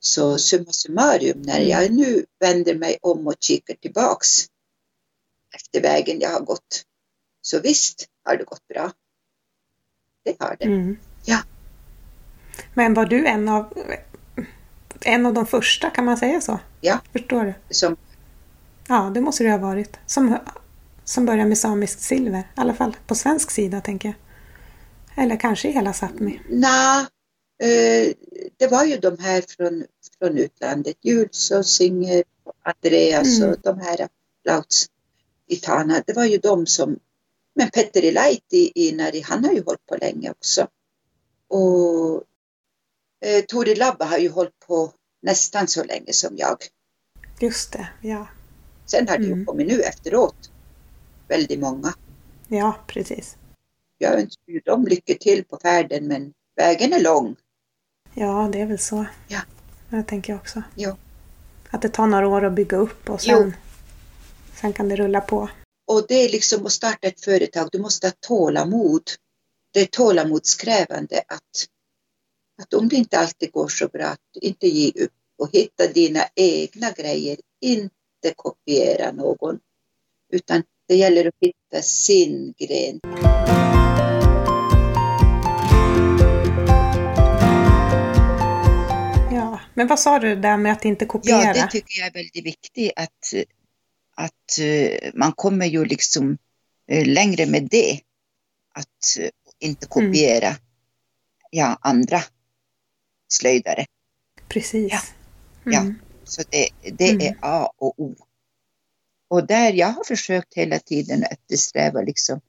så 0.00 0.38
summa 0.38 0.72
summarum, 0.72 1.42
när 1.42 1.60
jag 1.60 1.92
nu 1.92 2.24
vänder 2.40 2.74
mig 2.74 2.98
om 3.02 3.26
och 3.26 3.34
kikar 3.40 3.74
tillbaks 3.74 4.46
efter 5.54 5.82
vägen 5.82 6.20
jag 6.20 6.30
har 6.30 6.40
gått, 6.40 6.84
så 7.40 7.60
visst 7.60 8.06
har 8.24 8.36
det 8.36 8.44
gått 8.44 8.68
bra. 8.68 8.92
Det 10.24 10.36
har 10.38 10.56
det. 10.58 10.64
Mm. 10.64 10.98
Ja. 11.24 11.38
Men 12.74 12.94
var 12.94 13.06
du 13.06 13.26
en 13.26 13.48
av, 13.48 13.72
en 15.00 15.26
av 15.26 15.34
de 15.34 15.46
första, 15.46 15.90
kan 15.90 16.04
man 16.04 16.16
säga 16.16 16.40
så? 16.40 16.58
Ja. 16.80 17.00
Förstår 17.12 17.44
du? 17.44 17.74
Som, 17.74 17.96
Ja, 18.88 19.10
det 19.14 19.20
måste 19.20 19.44
du 19.44 19.50
ha 19.50 19.58
varit. 19.58 19.98
Som, 20.06 20.38
som 21.04 21.26
började 21.26 21.48
med 21.48 21.58
samiskt 21.58 22.00
silver. 22.00 22.38
I 22.38 22.44
alla 22.54 22.74
fall 22.74 22.96
på 23.06 23.14
svensk 23.14 23.50
sida, 23.50 23.80
tänker 23.80 24.08
jag. 24.08 24.16
Eller 25.24 25.36
kanske 25.36 25.68
i 25.68 25.72
hela 25.72 25.92
Sápmi. 25.92 26.40
Nej, 26.48 27.06
det 28.56 28.66
var 28.70 28.84
ju 28.84 28.96
de 28.96 29.18
här 29.18 29.40
från, 29.48 29.84
från 30.18 30.38
utlandet. 30.38 30.96
Jules 31.00 31.50
och 31.50 31.66
Singer, 31.66 32.24
Andreas 32.62 33.38
Mm. 33.38 33.50
och 33.50 33.56
de 33.62 33.80
här 33.80 34.08
Lauts 34.44 34.86
i 35.46 35.56
Tana. 35.56 36.02
Det 36.06 36.12
var 36.12 36.24
ju 36.24 36.38
de 36.38 36.66
som... 36.66 36.98
Men 37.54 37.70
Petteri 37.70 38.12
Laiti 38.12 38.72
i 38.74 38.88
Inari, 38.88 39.20
han 39.20 39.44
har 39.44 39.52
ju 39.52 39.62
hållit 39.62 39.86
på 39.86 39.96
länge 39.96 40.30
också. 40.30 40.66
Och 41.48 42.22
eh, 43.24 43.44
Tori 43.48 43.74
Labba 43.74 44.04
har 44.04 44.18
ju 44.18 44.28
hållit 44.28 44.58
på 44.58 44.92
nästan 45.22 45.68
så 45.68 45.84
länge 45.84 46.12
som 46.12 46.36
jag. 46.36 46.56
Just 47.40 47.72
det, 47.72 47.88
ja. 48.02 48.28
Sen 48.86 49.08
har 49.08 49.18
det 49.18 49.24
Mm. 49.26 49.38
ju 49.38 49.44
kommit 49.44 49.66
nu 49.68 49.80
efteråt 49.82 50.50
väldigt 51.28 51.58
många. 51.60 51.94
Ja, 52.48 52.76
precis. 52.86 53.36
Jag 53.98 54.14
önskar 54.20 54.52
ju 54.52 54.60
dem 54.60 54.86
lycka 54.86 55.14
till 55.14 55.44
på 55.44 55.58
färden 55.62 56.06
men 56.06 56.32
vägen 56.56 56.92
är 56.92 57.00
lång. 57.00 57.36
Ja, 58.18 58.48
det 58.52 58.60
är 58.60 58.66
väl 58.66 58.78
så. 58.78 59.06
Ja. 59.28 59.40
Det 59.90 60.02
tänker 60.02 60.32
jag 60.32 60.40
också. 60.40 60.62
Ja. 60.74 60.96
Att 61.70 61.82
det 61.82 61.88
tar 61.88 62.06
några 62.06 62.28
år 62.28 62.44
att 62.44 62.52
bygga 62.52 62.76
upp 62.76 63.10
och 63.10 63.20
sen, 63.20 63.56
sen 64.54 64.72
kan 64.72 64.88
det 64.88 64.96
rulla 64.96 65.20
på. 65.20 65.48
Och 65.86 66.04
det 66.08 66.14
är 66.14 66.28
liksom 66.28 66.66
att 66.66 66.72
starta 66.72 67.06
ett 67.06 67.24
företag, 67.24 67.68
du 67.72 67.78
måste 67.78 68.06
ha 68.06 68.12
tålamod. 68.20 69.02
Det 69.72 69.80
är 69.80 69.86
tålamodskrävande 69.86 71.22
att, 71.28 71.66
att 72.62 72.74
om 72.74 72.88
det 72.88 72.96
inte 72.96 73.18
alltid 73.18 73.52
går 73.52 73.68
så 73.68 73.88
bra, 73.88 74.04
att 74.06 74.36
inte 74.42 74.68
ge 74.68 75.04
upp 75.04 75.12
och 75.38 75.50
hitta 75.52 75.86
dina 75.86 76.20
egna 76.34 76.90
grejer, 76.90 77.36
inte 77.60 78.34
kopiera 78.36 79.12
någon. 79.12 79.58
Utan 80.32 80.62
det 80.88 80.96
gäller 80.96 81.28
att 81.28 81.34
hitta 81.40 81.82
sin 81.82 82.54
gren. 82.58 83.00
Men 89.76 89.86
vad 89.86 90.00
sa 90.00 90.18
du 90.18 90.36
där 90.36 90.56
med 90.56 90.72
att 90.72 90.84
inte 90.84 91.06
kopiera? 91.06 91.42
Ja, 91.42 91.52
det 91.52 91.70
tycker 91.70 91.98
jag 91.98 92.06
är 92.08 92.12
väldigt 92.12 92.44
viktigt 92.44 92.92
att, 92.96 93.34
att 94.16 94.58
eh, 94.60 95.10
man 95.14 95.32
kommer 95.32 95.66
ju 95.66 95.84
liksom 95.84 96.38
eh, 96.88 97.06
längre 97.06 97.46
med 97.46 97.68
det. 97.70 98.00
Att 98.74 99.18
eh, 99.20 99.28
inte 99.58 99.86
kopiera 99.86 100.56
ja, 101.50 101.78
andra 101.80 102.22
slöjdare. 103.28 103.86
Precis. 104.48 104.92
Ja. 104.92 105.00
Ja. 105.64 105.80
Mm. 105.80 105.94
Så 106.24 106.42
det, 106.50 106.68
det 106.92 107.10
Mm. 107.10 107.26
är 107.26 107.36
A 107.40 107.72
och 107.76 108.00
O. 108.00 108.16
Och 109.28 109.46
där 109.46 109.72
jag 109.72 109.88
har 109.88 110.04
försökt 110.04 110.54
hela 110.54 110.78
tiden 110.78 111.24
att 111.24 111.32
eftersträva 111.32 112.00
liksom 112.00 112.40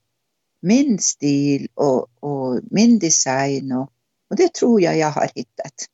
min 0.62 1.00
stil 1.00 1.68
och, 1.74 2.08
och 2.24 2.62
min 2.72 3.00
design 3.00 3.72
och, 3.72 3.92
och 4.30 4.36
det 4.36 4.54
tror 4.54 4.82
jag 4.82 4.98
jag 4.98 5.12
har 5.12 5.30
hittat. 5.36 5.86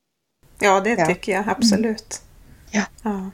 Ja, 0.58 0.80
det 0.80 0.90
Ja. 0.90 1.06
tycker 1.06 1.32
jag 1.32 1.48
absolut. 1.48 2.22
Ja. 2.70 2.82
ja. 3.02 3.30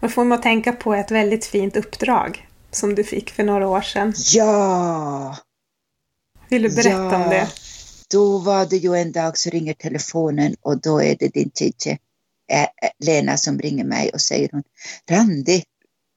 Och 0.00 0.12
får 0.12 0.24
man 0.24 0.40
tänka 0.40 0.72
på 0.72 0.94
ett 0.94 1.10
väldigt 1.10 1.46
fint 1.46 1.76
uppdrag 1.76 2.48
som 2.70 2.94
du 2.94 3.04
fick 3.04 3.30
för 3.30 3.44
några 3.44 3.68
år 3.68 3.80
sedan. 3.80 4.14
Ja! 4.32 5.36
Vill 6.48 6.62
du 6.62 6.74
berätta 6.74 7.16
om 7.16 7.30
det? 7.30 7.48
Då 8.10 8.38
var 8.38 8.66
det 8.66 8.76
ju 8.76 8.94
en 8.94 9.12
dag 9.12 9.38
så 9.38 9.50
ringer 9.50 9.74
telefonen 9.74 10.56
och 10.60 10.80
då 10.80 11.02
är 11.02 11.16
det 11.18 11.28
din 11.28 11.50
tjej 11.54 11.98
Lena 12.98 13.36
som 13.36 13.58
ringer 13.58 13.84
mig 13.84 14.10
och 14.10 14.20
säger 14.20 14.48
hon 14.52 14.62
Randi, 15.10 15.64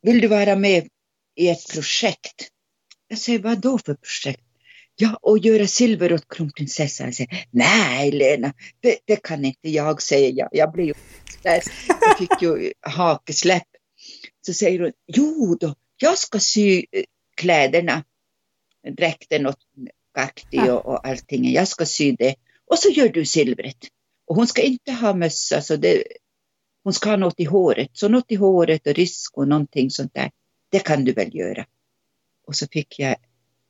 vill 0.01 0.22
du 0.22 0.27
vara 0.27 0.55
med 0.55 0.88
i 1.36 1.50
ett 1.50 1.67
projekt? 1.74 2.48
Jag 3.07 3.19
säger, 3.19 3.39
vad 3.39 3.60
då 3.60 3.77
för 3.77 3.93
projekt? 3.93 4.43
Ja, 5.00 5.20
och 5.22 5.38
göra 5.38 5.68
silver 5.68 6.13
åt 6.13 6.27
kronprinsessan. 6.27 7.13
Säger, 7.13 7.48
nej 7.51 8.12
Lena, 8.12 8.54
det, 8.80 8.98
det 9.06 9.16
kan 9.16 9.46
inte 9.46 9.70
jag, 9.70 10.01
säger 10.01 10.34
jag. 10.36 10.50
Jag 10.51 10.72
blev 10.72 10.88
ju 10.88 10.94
där, 11.44 11.62
jag 11.88 12.18
fick 12.18 12.42
ju 12.42 12.74
hakesläpp. 12.82 13.68
Så 14.46 14.54
säger 14.54 14.80
hon, 14.80 14.92
jo 15.08 15.58
då, 15.60 15.75
jag 15.98 16.18
ska 16.18 16.39
sy 16.39 16.86
eh, 16.92 17.04
kläderna, 17.36 18.04
dräkten 18.98 19.48
åt 19.48 19.60
Gakti 20.16 20.70
och, 20.70 20.86
och 20.86 21.08
allting. 21.08 21.51
Jag 21.51 21.68
ska 21.68 21.86
sy 21.86 22.12
det. 22.12 22.36
Och 22.66 22.80
så 22.80 22.89
gör 22.89 23.10
du 23.10 23.25
silvret. 23.25 23.77
Och 24.25 24.36
hon 24.36 24.48
ska 24.48 24.62
inte 24.62 24.92
ha 24.92 25.13
mössa, 25.13 25.62
så 25.62 25.75
det, 25.75 26.04
hon 26.84 26.94
ska 26.94 27.10
ha 27.10 27.18
något 27.18 27.39
i 27.39 27.44
håret. 27.44 27.89
Så 27.94 28.08
något 28.08 28.32
i 28.32 28.36
håret 28.36 28.88
och 28.88 28.94
risk 28.94 29.38
och 29.38 29.48
någonting 29.48 29.89
sånt 29.89 30.13
där. 30.13 30.32
Det 30.70 30.80
kan 30.80 31.06
du 31.06 31.12
väl 31.12 31.36
göra. 31.36 31.66
Och 32.48 32.56
så 32.56 32.68
fick 32.72 33.00
jag 33.00 33.16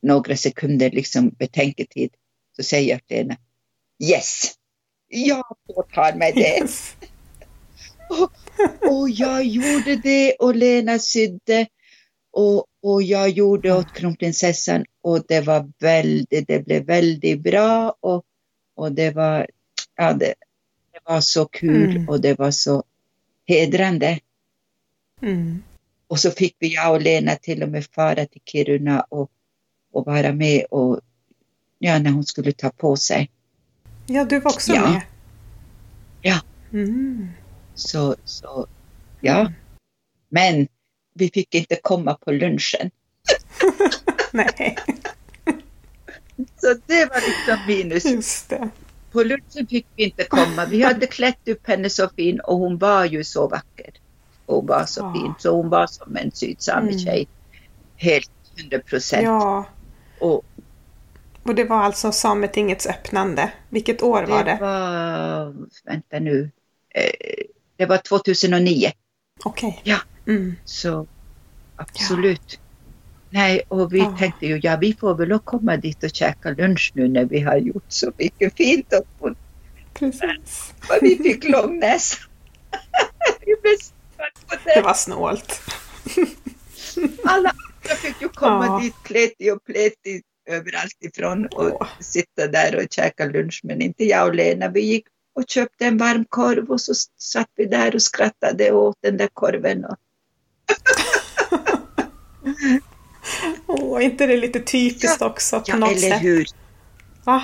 några 0.01 0.37
sekunder 0.37 0.91
liksom 0.91 1.29
betänketid. 1.29 2.09
Så 2.55 2.63
säger 2.63 2.89
jag 2.89 3.07
till 3.07 3.17
henne, 3.17 3.37
yes, 4.03 4.53
jag 5.07 5.43
påtar 5.67 6.15
mig 6.15 6.31
det. 6.31 6.59
Yes. 6.59 6.95
Och 8.89 9.09
jag 9.09 9.45
gjorde 9.45 9.95
det 9.95 10.33
och 10.33 10.55
Lena 10.55 10.99
sydde 10.99 11.67
och, 12.31 12.65
och 12.83 13.03
jag 13.03 13.29
gjorde 13.29 13.73
åt 13.73 13.93
kronprinsessan 13.93 14.85
och 15.01 15.25
det 15.27 15.41
var 15.41 15.71
väldigt, 15.79 16.47
det 16.47 16.65
blev 16.65 16.85
väldigt 16.85 17.39
bra 17.39 17.95
och, 17.99 18.23
och 18.75 18.91
det 18.91 19.11
var, 19.11 19.47
ja 19.95 20.13
det, 20.13 20.33
det 20.91 20.99
var 21.03 21.21
så 21.21 21.45
kul 21.45 21.91
Mm. 21.91 22.09
och 22.09 22.21
det 22.21 22.39
var 22.39 22.51
så 22.51 22.83
hedrande. 23.45 24.19
Mm. 25.21 25.63
Och 26.07 26.19
så 26.19 26.31
fick 26.31 26.55
vi, 26.59 26.73
jag 26.73 26.93
och 26.93 27.01
Lena 27.01 27.35
till 27.35 27.63
och 27.63 27.69
med 27.69 27.85
fara 27.85 28.25
till 28.25 28.41
Kiruna 28.45 29.01
och, 29.01 29.31
och 29.91 30.05
vara 30.05 30.33
med 30.33 30.65
och, 30.71 30.99
ja 31.79 31.99
när 31.99 32.11
hon 32.11 32.23
skulle 32.25 32.51
ta 32.51 32.69
på 32.69 32.95
sig. 32.97 33.31
Ja, 34.05 34.25
du 34.25 34.39
var 34.39 34.51
också 34.51 34.73
Ja. 34.73 34.81
med. 34.91 35.01
Ja. 36.21 36.39
Mm. 36.73 37.27
Så, 37.75 38.15
så 38.25 38.67
ja. 39.21 39.51
Men 40.29 40.67
vi 41.13 41.29
fick 41.33 41.55
inte 41.55 41.75
komma 41.83 42.13
på 42.13 42.31
lunchen. 42.31 42.91
Nej, 44.31 44.77
Så 46.61 46.73
det 46.85 47.05
var 47.05 47.15
liksom 47.15 47.67
minus. 47.67 48.05
just 48.05 48.49
det. 48.49 48.69
På 49.11 49.23
lunchen 49.23 49.67
fick 49.69 49.85
vi 49.95 50.03
inte 50.03 50.23
komma. 50.23 50.65
Vi 50.65 50.83
hade 50.83 51.07
klätt 51.07 51.47
upp 51.47 51.67
henne 51.67 51.89
så 51.89 52.09
fin 52.09 52.39
och 52.39 52.57
hon 52.57 52.77
var 52.77 53.05
ju 53.05 53.23
så 53.23 53.47
vacker. 53.47 53.93
Hon 54.45 54.65
var 54.65 54.85
så 54.85 54.99
Ja. 55.01 55.13
fin. 55.13 55.33
Så 55.39 55.55
hon 55.55 55.69
var 55.69 55.87
som 55.87 56.17
en 56.17 56.31
sydsamisk 56.31 56.93
Mm. 56.93 57.05
tjej. 57.05 57.27
Helt 57.95 58.31
100 58.55 58.79
procent. 58.79 59.23
Ja, 59.23 59.65
Och 60.19 60.45
och 61.43 61.55
det 61.55 61.63
var 61.63 61.77
alltså 61.77 62.11
Sametingets 62.11 62.87
öppnande. 62.87 63.51
Vilket 63.69 64.03
år 64.03 64.23
var 64.23 64.43
det 64.43 64.51
det? 64.51 64.57
var, 64.61 65.55
vänta 65.85 66.19
nu, 66.19 66.51
eh, 66.89 67.45
det 67.77 67.85
var 67.85 67.97
2009. 67.97 68.91
Okej. 69.43 69.81
Ja. 69.83 69.97
Mm. 70.27 70.55
Så 70.65 71.07
absolut. 71.75 72.59
Nej, 73.29 73.61
och 73.67 73.93
vi 73.93 73.99
Ja. 73.99 74.15
tänkte 74.19 74.45
ju, 74.47 74.59
ja 74.63 74.77
vi 74.81 74.93
får 74.93 75.15
väl 75.15 75.39
komma 75.39 75.77
dit 75.77 76.03
och 76.03 76.09
käka 76.15 76.49
lunch 76.49 76.91
nu 76.95 77.07
när 77.07 77.25
vi 77.25 77.39
har 77.39 77.57
gjort 77.57 77.85
så 77.87 78.11
mycket 78.17 78.55
fint 78.57 78.93
och 79.19 79.29
Precis. 79.93 80.73
Och 80.89 80.97
vi 81.01 81.15
fick 81.17 81.49
lång 81.49 81.79
näsa. 81.79 82.17
Det 84.63 84.73
det. 84.75 84.81
var 84.81 84.93
snålt. 84.93 85.61
Alla 87.25 87.51
andra 87.87 87.95
fick 87.95 88.21
ju 88.21 88.29
komma 88.29 88.65
ja. 88.65 88.79
dit 88.83 89.03
pleti 89.03 89.51
och 89.51 89.63
pleti 89.63 90.21
överallt 90.49 90.97
ifrån 90.99 91.45
och 91.45 91.81
oh. 91.81 91.87
sitta 91.99 92.47
där 92.47 92.75
och 92.75 92.83
käka 92.91 93.25
lunch. 93.25 93.61
Men 93.63 93.81
inte 93.81 94.03
jag 94.03 94.27
och 94.27 94.35
Lena. 94.35 94.69
Vi 94.69 94.81
gick 94.81 95.05
och 95.35 95.43
köpte 95.47 95.85
en 95.85 95.97
varm 95.97 96.25
korv 96.29 96.71
och 96.71 96.81
så 96.81 96.93
satt 97.17 97.49
vi 97.55 97.65
där 97.65 97.95
och 97.95 98.01
skrattade 98.01 98.71
och 98.71 98.83
åt 98.83 98.97
den 99.01 99.17
där 99.17 99.29
korven. 99.33 99.85
Och... 99.85 99.97
Åh, 103.67 103.97
oh, 103.97 104.05
inte 104.05 104.27
det 104.27 104.37
lite 104.37 104.59
typiskt 104.59 105.17
ja, 105.19 105.27
också 105.27 105.59
på 105.59 105.65
ja, 105.67 105.75
något 105.75 105.91
eller 105.91 106.09
sätt? 106.09 106.23
hur. 106.23 106.45
Va? 107.23 107.43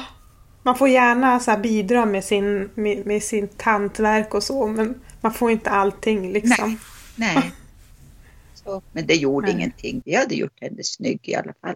Man 0.63 0.77
får 0.77 0.89
gärna 0.89 1.39
så 1.39 1.57
bidra 1.57 2.05
med 2.05 2.23
sin, 2.23 2.69
med, 2.75 3.05
med 3.05 3.23
sin 3.23 3.49
hantverk 3.57 4.33
och 4.33 4.43
så, 4.43 4.67
men 4.67 5.01
man 5.21 5.33
får 5.33 5.51
inte 5.51 5.69
allting 5.69 6.31
liksom. 6.31 6.77
Nej, 7.15 7.35
nej. 7.35 7.51
Så, 8.63 8.81
men 8.91 9.07
det 9.07 9.15
gjorde 9.15 9.47
nej. 9.47 9.55
ingenting. 9.55 10.01
Vi 10.05 10.15
hade 10.15 10.35
gjort 10.35 10.61
henne 10.61 10.83
snygg 10.83 11.19
i 11.23 11.35
alla 11.35 11.53
fall. 11.61 11.75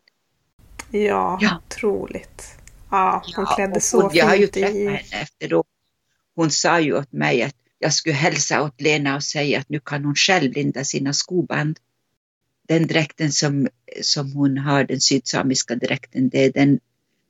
Ja, 0.91 1.39
ja. 1.41 1.61
otroligt. 1.67 2.57
Ja, 2.91 3.23
hon 3.35 3.45
ja, 3.49 3.55
klädde 3.55 3.81
så 3.81 4.01
hon, 4.01 4.11
fint 4.11 4.17
Jag 4.17 4.25
har 4.25 4.35
ju 4.35 4.47
träffat 4.47 4.75
i... 4.75 4.85
henne 4.85 5.21
efteråt. 5.21 5.67
Hon 6.35 6.51
sa 6.51 6.79
ju 6.79 6.97
åt 6.97 7.11
mig 7.11 7.43
att 7.43 7.55
jag 7.79 7.93
skulle 7.93 8.15
hälsa 8.15 8.63
åt 8.63 8.81
Lena 8.81 9.15
och 9.15 9.23
säga 9.23 9.59
att 9.59 9.69
nu 9.69 9.79
kan 9.79 10.05
hon 10.05 10.15
själv 10.15 10.53
linda 10.53 10.83
sina 10.83 11.13
skoband. 11.13 11.79
Den 12.67 12.87
dräkten 12.87 13.31
som, 13.31 13.67
som 14.01 14.31
hon 14.31 14.57
har, 14.57 14.83
den 14.83 15.01
sydsamiska 15.01 15.75
dräkten, 15.75 16.29
det 16.29 16.45
är 16.45 16.51
den 16.51 16.79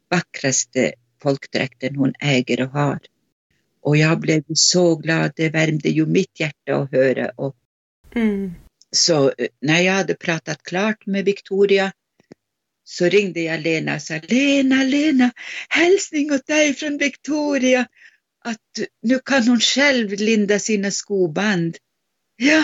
vackraste 0.10 0.94
folkdräkten 1.22 1.96
hon 1.96 2.14
äger 2.20 2.62
och 2.62 2.70
har. 2.70 3.00
Och 3.82 3.98
jag 3.98 4.20
blev 4.20 4.44
så 4.54 4.96
glad, 4.96 5.32
det 5.36 5.50
värmde 5.50 5.90
ju 5.90 6.06
mitt 6.06 6.40
hjärta 6.40 6.76
att 6.76 6.92
höra. 6.92 7.32
Och 7.36 7.56
mm. 8.16 8.54
Så 8.92 9.32
eh, 9.38 9.48
när 9.62 9.82
jag 9.82 9.94
hade 9.94 10.14
pratat 10.14 10.64
klart 10.64 11.06
med 11.06 11.26
Victoria 11.26 11.92
så 12.84 13.06
ringde 13.06 13.42
jag 13.42 13.62
Lena 13.62 13.96
och 13.96 14.02
sa 14.02 14.20
Lena, 14.24 14.84
Lena, 14.84 15.32
hälsning 15.70 16.32
åt 16.32 16.48
dig 16.48 16.74
från 16.74 16.98
Victoria 16.98 17.88
att 18.44 18.88
nu 19.02 19.20
kan 19.20 19.48
hon 19.48 19.60
själv 19.60 20.10
linda 20.12 20.60
sina 20.60 20.92
skoband. 20.92 21.78
Ja, 22.36 22.64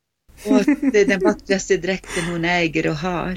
och 0.46 0.56
att 0.56 0.66
det 0.92 1.00
är 1.00 1.06
den 1.06 1.20
vackraste 1.20 1.76
dräkten 1.76 2.24
hon 2.24 2.44
äger 2.44 2.86
och 2.86 2.96
har. 2.96 3.36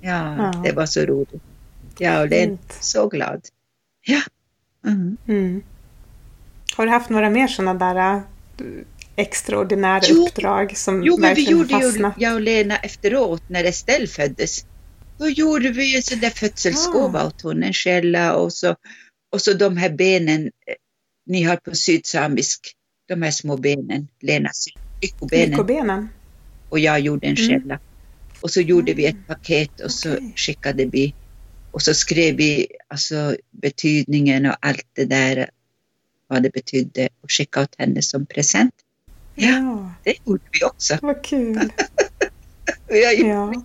Ja, 0.00 0.36
ja. 0.36 0.62
det 0.64 0.72
var 0.72 0.86
så 0.86 1.00
roligt. 1.00 1.42
Ja, 1.98 2.20
och 2.20 2.28
Lena 2.28 2.58
så 2.80 3.08
glad. 3.08 3.48
Ja. 4.06 4.20
Mm. 4.86 5.16
Mm. 5.28 5.62
Har 6.76 6.86
du 6.86 6.92
haft 6.92 7.10
några 7.10 7.30
mer 7.30 7.46
sådana 7.48 7.74
där 7.74 8.14
äh, 8.14 8.22
extraordinära 9.16 10.00
jo, 10.08 10.26
uppdrag 10.26 10.76
som 10.76 11.04
jo, 11.04 11.16
men 11.16 11.34
vi 11.34 11.50
gjorde 11.50 11.74
ju, 11.74 12.10
jag 12.18 12.34
och 12.34 12.40
Lena 12.40 12.76
efteråt 12.76 13.42
när 13.48 13.64
Estelle 13.64 14.06
föddes. 14.06 14.64
Då 15.18 15.28
gjorde 15.28 15.70
vi 15.70 15.96
en 15.96 16.02
sån 16.02 16.20
där 16.20 16.30
födselsgåva 16.30 17.22
ah. 17.22 17.26
åt 17.26 17.42
hon, 17.42 17.62
en 17.62 17.72
skälla 17.72 18.34
och 18.34 18.52
så, 18.52 18.76
och 19.32 19.42
så 19.42 19.52
de 19.52 19.76
här 19.76 19.90
benen 19.90 20.44
eh, 20.44 20.74
ni 21.26 21.42
har 21.42 21.56
på 21.56 21.74
sydsamisk, 21.74 22.72
de 23.08 23.22
här 23.22 23.30
små 23.30 23.56
benen, 23.56 24.08
Lenas 24.20 24.66
lyckobenen. 25.02 25.50
lyckobenen. 25.50 26.08
Och 26.68 26.78
jag 26.78 27.00
gjorde 27.00 27.26
en 27.26 27.36
skälla. 27.36 27.74
Mm. 27.74 27.86
Och 28.40 28.50
så 28.50 28.60
gjorde 28.60 28.94
vi 28.94 29.06
ett 29.06 29.26
paket 29.26 29.80
och 29.80 29.90
så 29.90 30.12
okay. 30.12 30.32
skickade 30.36 30.84
vi 30.84 31.14
och 31.70 31.82
så 31.82 31.94
skrev 31.94 32.36
vi 32.36 32.66
alltså 32.88 33.36
betydningen 33.50 34.46
och 34.46 34.56
allt 34.60 34.86
det 34.92 35.04
där, 35.04 35.50
vad 36.26 36.42
det 36.42 36.52
betydde 36.52 37.08
och 37.20 37.30
skickade 37.30 37.64
åt 37.64 37.74
henne 37.78 38.02
som 38.02 38.26
present. 38.26 38.74
Ja, 39.36 39.48
ja. 39.48 39.92
det 40.04 40.14
gjorde 40.24 40.42
vi 40.52 40.64
också. 40.64 40.98
Vad 41.02 41.24
kul. 41.24 41.56
och 42.88 42.96
jag 42.96 43.14
ja. 43.18 43.62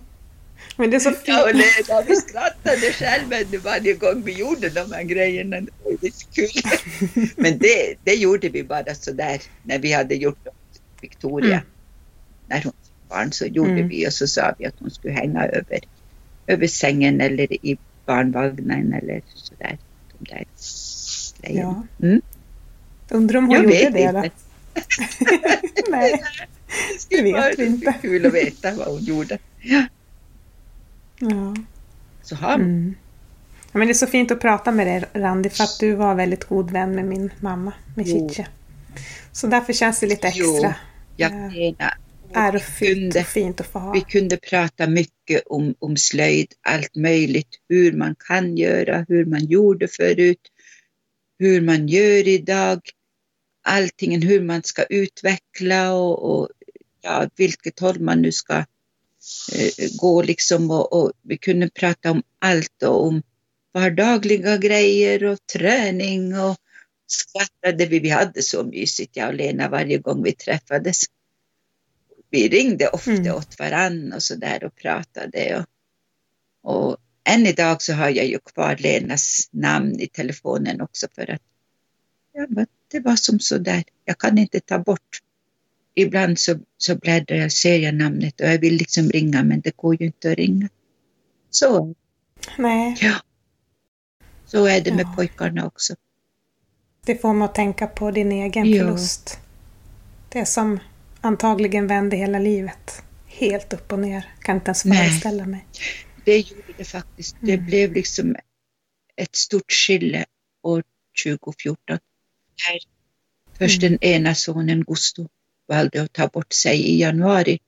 Men 0.78 0.90
det 0.90 0.98
är 0.98 1.00
så 1.00 1.12
fint. 1.12 1.28
Ja, 1.28 2.00
och 2.00 2.10
vi 2.10 2.16
skrattade 2.16 2.94
själva 2.94 3.36
varje 3.64 3.94
gång 3.94 4.22
vi 4.26 4.32
gjorde 4.32 4.70
de 4.70 4.92
här 4.92 5.04
grejerna. 5.04 5.62
Det 5.62 5.72
var 5.84 5.92
lite 6.02 6.26
kul. 6.34 7.30
Men 7.36 7.58
det, 7.58 7.96
det 8.04 8.14
gjorde 8.14 8.50
vi 8.50 8.64
bara 8.64 8.96
sådär 8.96 9.42
när 9.64 9.80
vi 9.80 9.94
hade 9.94 10.16
gjort 10.16 10.48
Victoria. 11.02 11.54
Mm. 11.54 11.66
När 12.48 12.64
hon 12.64 12.74
var 13.08 13.18
barn 13.18 13.32
så 13.32 13.46
gjorde 13.46 13.72
mm. 13.72 13.88
vi 13.88 14.08
och 14.08 14.14
så 14.14 14.28
sa 14.28 14.56
vi 14.58 14.66
att 14.66 14.76
hon 14.80 14.92
skulle 14.92 15.14
hänga 15.14 15.46
över, 15.46 15.80
över 16.48 16.68
sängen 16.68 17.22
eller 17.22 17.66
i 17.66 17.78
barnvagnen 18.06 18.94
eller 18.94 19.22
sådär. 19.36 19.78
De 20.18 20.32
där 20.36 20.46
grejerna. 21.42 21.84
Ja. 22.00 22.08
Mm. 22.08 22.22
Undrar 23.10 23.38
om 23.38 23.46
hon 23.46 23.56
jag 23.56 23.64
gjorde 23.64 23.90
det 23.90 24.12
då? 24.12 24.24
Nej, 25.90 26.24
det 27.10 27.22
vet 27.22 27.60
vi 27.60 27.66
inte. 27.66 27.94
Kul 28.02 28.26
att 28.26 28.34
veta 28.34 28.72
vad 28.72 28.88
hon 28.88 29.04
gjorde. 29.04 29.38
Ja. 29.62 29.86
Ja. 31.20 31.56
Så 32.24 32.36
har 32.36 32.54
mm. 32.54 32.96
ja, 33.72 33.78
men 33.80 33.88
Det 33.88 33.92
är 33.92 33.94
så 33.94 34.08
fint 34.08 34.32
att 34.32 34.42
prata 34.42 34.72
med 34.72 34.88
dig 34.88 35.04
Randi 35.14 35.50
för 35.50 35.64
att 35.64 35.80
du 35.80 35.94
var 35.94 36.16
väldigt 36.16 36.44
god 36.44 36.72
vän 36.72 36.96
med 36.96 37.06
min 37.06 37.32
mamma, 37.40 37.74
med 37.96 38.06
Chiche. 38.06 38.48
Så 39.32 39.48
därför 39.48 39.74
känns 39.74 40.00
det 40.00 40.08
lite 40.08 40.28
extra. 40.28 40.76
Jo, 41.18 41.76
ärofyllt 42.34 43.16
och 43.16 43.26
fint 43.26 43.62
att 43.62 43.68
få 43.68 43.80
ha. 43.80 43.92
Vi 43.92 44.02
kunde 44.02 44.38
prata 44.38 44.88
mycket 44.88 45.44
om, 45.46 45.76
om 45.80 45.98
slöjd, 45.98 46.54
allt 46.62 46.96
möjligt, 46.96 47.50
hur 47.70 47.92
man 47.92 48.16
kan 48.28 48.58
göra, 48.58 49.06
hur 49.10 49.26
man 49.26 49.46
gjorde 49.46 49.88
förut, 49.88 50.42
hur 51.40 51.62
man 51.62 51.88
gör 51.88 52.28
idag, 52.28 52.82
allting, 53.62 54.22
hur 54.22 54.42
man 54.42 54.64
ska 54.64 54.84
utveckla 54.84 55.94
och, 55.94 56.32
och 56.32 56.50
ja, 57.02 57.30
vilket 57.36 57.80
håll 57.80 58.00
man 58.00 58.22
nu 58.22 58.32
ska 58.32 58.56
eh, 58.56 59.90
gå 60.00 60.22
liksom 60.22 60.72
och, 60.72 60.94
och, 60.94 61.12
vi 61.22 61.38
kunde 61.38 61.70
prata 61.70 62.12
om 62.12 62.24
allt 62.40 62.84
och 62.84 63.06
om 63.06 63.24
vardagliga 63.74 64.58
grejer 64.58 65.24
och 65.24 65.46
träning 65.54 66.40
och 66.40 66.58
skrattade 67.08 67.86
vi. 67.86 68.00
Vi 68.00 68.10
hade 68.10 68.42
så 68.42 68.64
mysigt 68.64 69.16
jag 69.16 69.28
och 69.28 69.34
Lena 69.34 69.70
varje 69.70 69.98
gång 69.98 70.24
vi 70.24 70.32
träffades 70.32 71.06
vi 72.32 72.50
ringde 72.50 72.88
ofta 72.90 73.12
mm. 73.12 73.36
åt 73.36 73.60
varann 73.60 74.14
och 74.14 74.24
så 74.24 74.36
där 74.36 74.64
och 74.64 74.76
pratade. 74.76 75.66
Och, 76.62 76.72
och 76.72 76.98
än 77.24 77.48
idag 77.48 77.82
så 77.82 77.94
har 77.94 78.10
jag 78.10 78.26
ju 78.26 78.40
kvar 78.40 78.76
Lenas 78.80 79.50
namn 79.52 80.00
i 80.00 80.08
telefonen 80.08 80.82
också 80.82 81.08
för 81.16 81.32
att 81.32 81.42
ja, 82.34 82.48
det 82.92 83.00
var 83.00 83.16
som 83.16 83.40
så 83.40 83.58
där. 83.58 83.84
Jag 84.06 84.18
kan 84.18 84.38
inte 84.38 84.60
ta 84.60 84.80
bort. 84.80 85.20
Ibland 85.96 86.40
så, 86.40 86.60
så 86.78 86.96
bläddrar 86.96 87.38
jag, 87.38 87.52
ser 87.52 87.80
jag 87.80 87.96
namnet 87.96 88.42
och 88.42 88.48
jag 88.48 88.60
vill 88.60 88.76
liksom 88.76 89.10
ringa 89.10 89.44
men 89.44 89.62
det 89.62 89.78
går 89.78 90.02
ju 90.02 90.06
inte 90.06 90.32
att 90.32 90.38
ringa. 90.38 90.70
Så. 91.50 91.96
Nej. 92.58 92.98
Ja. 93.02 93.16
Så 94.46 94.66
är 94.66 94.82
det 94.82 94.94
med 94.94 95.06
ja. 95.06 95.14
pojkarna 95.16 95.66
också. 95.66 95.96
Det 97.06 97.16
får 97.16 97.34
mig 97.34 97.46
att 97.46 97.56
tänka 97.56 97.88
på 97.88 98.12
din 98.12 98.32
egen 98.32 98.72
ja. 98.72 98.84
förlust. 98.84 99.40
Det 100.30 100.46
som 100.46 100.80
antagligen 101.22 101.88
vände 101.88 102.18
hela 102.18 102.40
livet. 102.40 103.04
Helt 103.26 103.74
upp 103.74 103.92
och 103.92 104.00
ner. 104.00 104.26
Kan 104.40 104.56
inte 104.56 104.70
ens 104.70 104.84
föreställa 104.84 105.46
mig. 105.46 105.66
Det 106.26 106.38
gjorde 106.38 106.74
det 106.78 106.84
faktiskt. 106.84 107.36
Det 107.40 107.54
mm. 107.54 107.66
blev 107.66 107.94
liksom 107.94 108.36
ett 109.16 109.36
stort 109.36 109.72
skille 109.72 110.26
år 110.64 110.84
2014. 111.26 112.00
Där 112.68 112.80
först 113.58 113.84
mm. 113.84 113.92
den 113.92 114.10
ena 114.10 114.36
sonen 114.36 114.84
Gusto 114.84 115.28
valde 115.68 116.02
att 116.02 116.14
ta 116.14 116.28
bort 116.28 116.54
sig 116.54 116.82
i 116.82 117.00
januari 117.00 117.60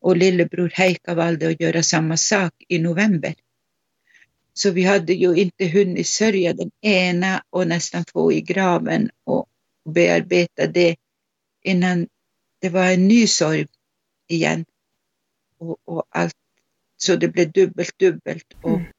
och 0.00 0.16
lillebror 0.16 0.72
Heika 0.74 1.14
valde 1.14 1.48
att 1.48 1.60
göra 1.60 1.82
samma 1.82 2.16
sak 2.16 2.54
i 2.68 2.78
november. 2.78 3.34
Så 4.52 4.70
vi 4.70 4.82
hade 4.84 5.12
ju 5.12 5.34
inte 5.34 5.66
hunnit 5.66 6.06
sörja 6.06 6.52
den 6.52 6.70
ena 6.80 7.44
och 7.50 7.66
nästan 7.66 8.04
få 8.12 8.32
i 8.32 8.40
graven 8.40 9.10
och 9.24 9.48
bearbeta 9.84 10.66
det 10.66 10.96
innan 11.62 12.08
det 12.58 12.68
var 12.68 12.90
en 12.90 13.08
ny 13.08 13.26
sorg 13.26 13.66
igen. 14.28 14.64
Och, 15.58 15.78
och 15.84 16.04
allt, 16.08 16.34
så 16.96 17.16
det 17.16 17.28
blev 17.28 17.52
dubbelt, 17.52 17.98
dubbelt. 17.98 18.54
Och, 18.62 18.78
mm. 18.78 18.92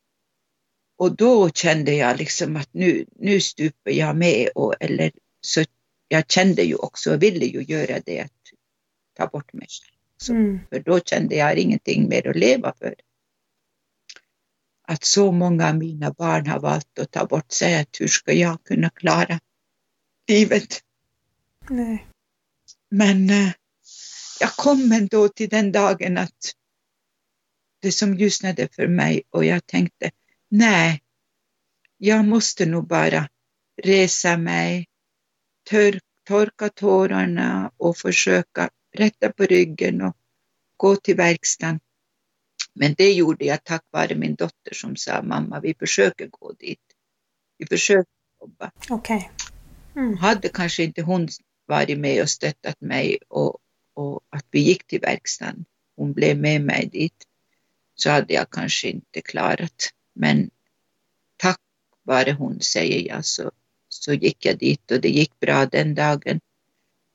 Och 1.01 1.15
då 1.15 1.49
kände 1.49 1.93
jag 1.93 2.17
liksom 2.17 2.55
att 2.55 2.69
nu, 2.71 3.05
nu 3.15 3.41
stupar 3.41 3.91
jag 3.91 4.15
med. 4.15 4.49
Och, 4.55 4.75
eller, 4.79 5.11
så 5.41 5.63
jag 6.07 6.31
kände 6.31 6.61
ju 6.61 6.75
också, 6.75 7.13
och 7.13 7.23
ville 7.23 7.45
ju 7.45 7.61
göra 7.61 7.99
det, 8.05 8.19
att 8.19 8.31
ta 9.17 9.27
bort 9.27 9.53
mig 9.53 9.67
själv. 9.69 9.97
Så, 10.17 10.33
mm. 10.33 10.59
För 10.69 10.79
då 10.79 10.99
kände 10.99 11.35
jag 11.35 11.57
ingenting 11.57 12.09
mer 12.09 12.27
att 12.27 12.35
leva 12.35 12.73
för. 12.79 12.95
Att 14.87 15.03
så 15.03 15.31
många 15.31 15.69
av 15.69 15.75
mina 15.75 16.11
barn 16.11 16.47
har 16.47 16.59
valt 16.59 16.99
att 16.99 17.11
ta 17.11 17.25
bort 17.25 17.51
sig, 17.51 17.79
att 17.79 17.99
hur 17.99 18.07
ska 18.07 18.33
jag 18.33 18.63
kunna 18.63 18.89
klara 18.89 19.39
livet? 20.27 20.79
Nej. 21.69 22.07
Men 22.89 23.29
eh, 23.29 23.51
jag 24.39 24.51
kom 24.51 24.91
ändå 24.91 25.29
till 25.29 25.49
den 25.49 25.71
dagen 25.71 26.17
att 26.17 26.53
det 27.81 27.91
som 27.91 28.17
ljusnade 28.17 28.67
för 28.71 28.87
mig 28.87 29.23
och 29.29 29.45
jag 29.45 29.65
tänkte, 29.65 30.11
nej, 30.51 31.01
jag 31.97 32.25
måste 32.25 32.65
nog 32.65 32.87
bara 32.87 33.29
resa 33.83 34.37
mig, 34.37 34.87
tör, 35.69 35.99
torka 36.27 36.69
tårarna 36.69 37.71
och 37.77 37.97
försöka 37.97 38.69
rätta 38.93 39.31
på 39.31 39.43
ryggen 39.43 40.01
och 40.01 40.17
gå 40.77 40.95
till 40.95 41.15
verkstaden 41.15 41.79
Men 42.73 42.93
det 42.93 43.13
gjorde 43.13 43.45
jag 43.45 43.63
tack 43.63 43.83
vare 43.91 44.15
min 44.15 44.35
dotter 44.35 44.73
som 44.73 44.95
sa 44.95 45.21
mamma, 45.21 45.59
vi 45.59 45.73
försöker 45.73 46.27
gå 46.27 46.51
dit. 46.51 46.79
Vi 47.57 47.65
försöker 47.65 48.11
jobba. 48.41 48.71
Okay. 48.89 49.21
Mm. 49.95 50.17
Hade 50.17 50.49
kanske 50.49 50.83
inte 50.83 51.01
hon 51.01 51.27
varit 51.65 51.99
med 51.99 52.21
och 52.21 52.29
stöttat 52.29 52.81
mig 52.81 53.17
och, 53.27 53.59
och 53.93 54.21
att 54.29 54.45
vi 54.51 54.59
gick 54.59 54.87
till 54.87 54.99
verkstaden, 54.99 55.65
hon 55.95 56.13
blev 56.13 56.37
med 56.37 56.61
mig 56.61 56.89
dit, 56.91 57.25
så 57.95 58.09
hade 58.09 58.33
jag 58.33 58.49
kanske 58.49 58.87
inte 58.87 59.21
klarat. 59.21 59.89
Men 60.21 60.49
tack 61.37 61.59
vare 62.03 62.31
hon, 62.31 62.59
säger 62.59 63.07
jag, 63.07 63.25
så, 63.25 63.51
så 63.89 64.13
gick 64.13 64.45
jag 64.45 64.57
dit 64.57 64.91
och 64.91 65.01
det 65.01 65.09
gick 65.09 65.39
bra 65.39 65.65
den 65.65 65.95
dagen. 65.95 66.39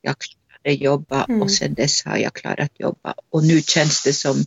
Jag 0.01 0.16
klarade 0.19 0.85
jobba 0.85 1.25
mm. 1.25 1.42
och 1.42 1.51
sen 1.51 1.75
dess 1.75 2.05
har 2.05 2.16
jag 2.16 2.33
klarat 2.35 2.73
jobba. 2.79 3.14
Och 3.31 3.45
nu 3.45 3.62
känns 3.62 4.03
det 4.03 4.12
som 4.12 4.45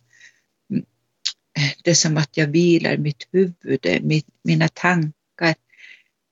det 1.84 1.92
är 1.92 1.96
som 1.96 2.18
att 2.18 2.38
jag 2.38 2.48
vilar 2.48 2.98
mitt 2.98 3.28
huvud, 3.32 4.00
mitt, 4.02 4.28
mina 4.44 4.68
tankar. 4.68 5.56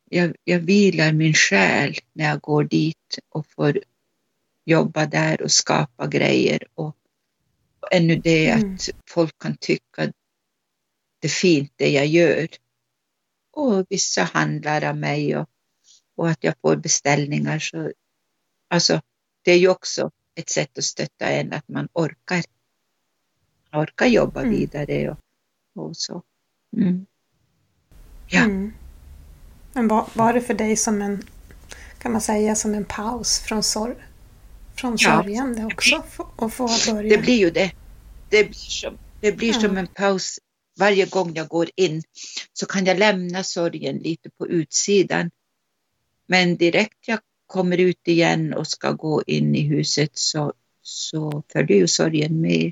Jag, 0.10 0.36
jag 0.44 0.60
vilar 0.60 1.12
min 1.12 1.34
själ 1.34 1.96
när 2.13 2.26
jag 2.26 2.42
går 2.42 2.63
dit 2.63 3.20
och 3.30 3.46
får 3.48 3.80
jobba 4.66 5.06
där 5.06 5.42
och 5.42 5.52
skapa 5.52 6.08
grejer. 6.08 6.63
Och, 6.76 6.96
och 7.80 7.88
ännu 7.92 8.16
det 8.16 8.50
mm. 8.50 8.74
att 8.74 8.90
folk 9.10 9.40
kan 9.40 9.58
tycka 9.58 10.12
det 11.20 11.30
fint 11.30 11.74
det 11.76 11.90
jag 11.90 12.08
gör. 12.08 12.48
Och 13.52 13.86
vissa 13.90 14.24
handlar 14.24 14.84
av 14.84 14.98
mig 14.98 15.38
och, 15.38 15.50
och 16.16 16.30
att 16.30 16.44
jag 16.44 16.54
får 16.62 16.76
beställningar. 16.76 17.60
Så, 17.60 17.92
alltså, 18.68 19.02
det 19.42 19.52
är 19.52 19.58
ju 19.58 19.70
också 19.70 20.12
ett 20.36 20.50
sätt 20.50 20.78
att 20.78 20.84
stötta 20.84 21.26
en 21.26 21.54
att 21.54 21.68
man 21.68 21.88
orkar 21.94 22.44
orkar 23.74 24.06
jobba 24.06 24.42
mm. 24.42 24.52
vidare 24.52 25.10
och, 25.10 25.88
och 25.88 25.98
så. 25.98 26.24
Mm. 26.78 27.06
Ja. 28.28 28.44
Mm. 28.44 28.74
Men 29.74 29.88
var, 29.88 30.10
var 30.14 30.34
det 30.34 30.42
för 30.42 30.54
dig 30.54 30.76
som 30.76 31.02
en, 31.02 31.24
kan 32.00 32.12
man 32.12 32.22
säga, 32.22 32.56
som 32.56 32.74
en 32.74 32.86
paus 32.86 33.40
från, 33.40 33.64
sorg, 33.64 33.96
från 34.76 34.96
ja. 35.00 35.22
sorgen 35.22 35.56
det 35.56 35.66
också? 35.66 36.04
Att 36.38 36.54
få 36.54 36.68
börja? 36.92 37.18
Det 37.18 37.24
blir 37.24 37.38
ju 37.38 37.50
det. 37.50 37.72
Det 38.30 38.44
blir 38.44 38.54
som, 38.54 38.98
det 39.22 39.32
blir 39.32 39.54
ja. 39.54 39.60
som 39.60 39.78
en 39.78 39.88
paus 39.88 40.40
varje 40.78 41.06
gång 41.06 41.32
jag 41.36 41.48
går 41.48 41.70
in 41.76 42.04
så 42.54 42.66
kan 42.66 42.86
jag 42.86 43.00
lämna 43.00 43.44
sorgen 43.44 43.98
lite 43.98 44.30
på 44.30 44.48
utsidan. 44.48 45.32
Men 46.28 46.58
direkt 46.58 47.08
jag 47.08 47.20
kommer 47.46 47.78
ut 47.78 48.08
igen 48.08 48.54
och 48.54 48.68
ska 48.68 48.92
gå 48.92 49.24
in 49.28 49.56
i 49.56 49.62
huset 49.62 50.12
så, 50.13 50.54
så 50.82 51.44
följer 51.54 51.78
ju 51.78 51.88
sorgen 51.88 52.42
med. 52.42 52.72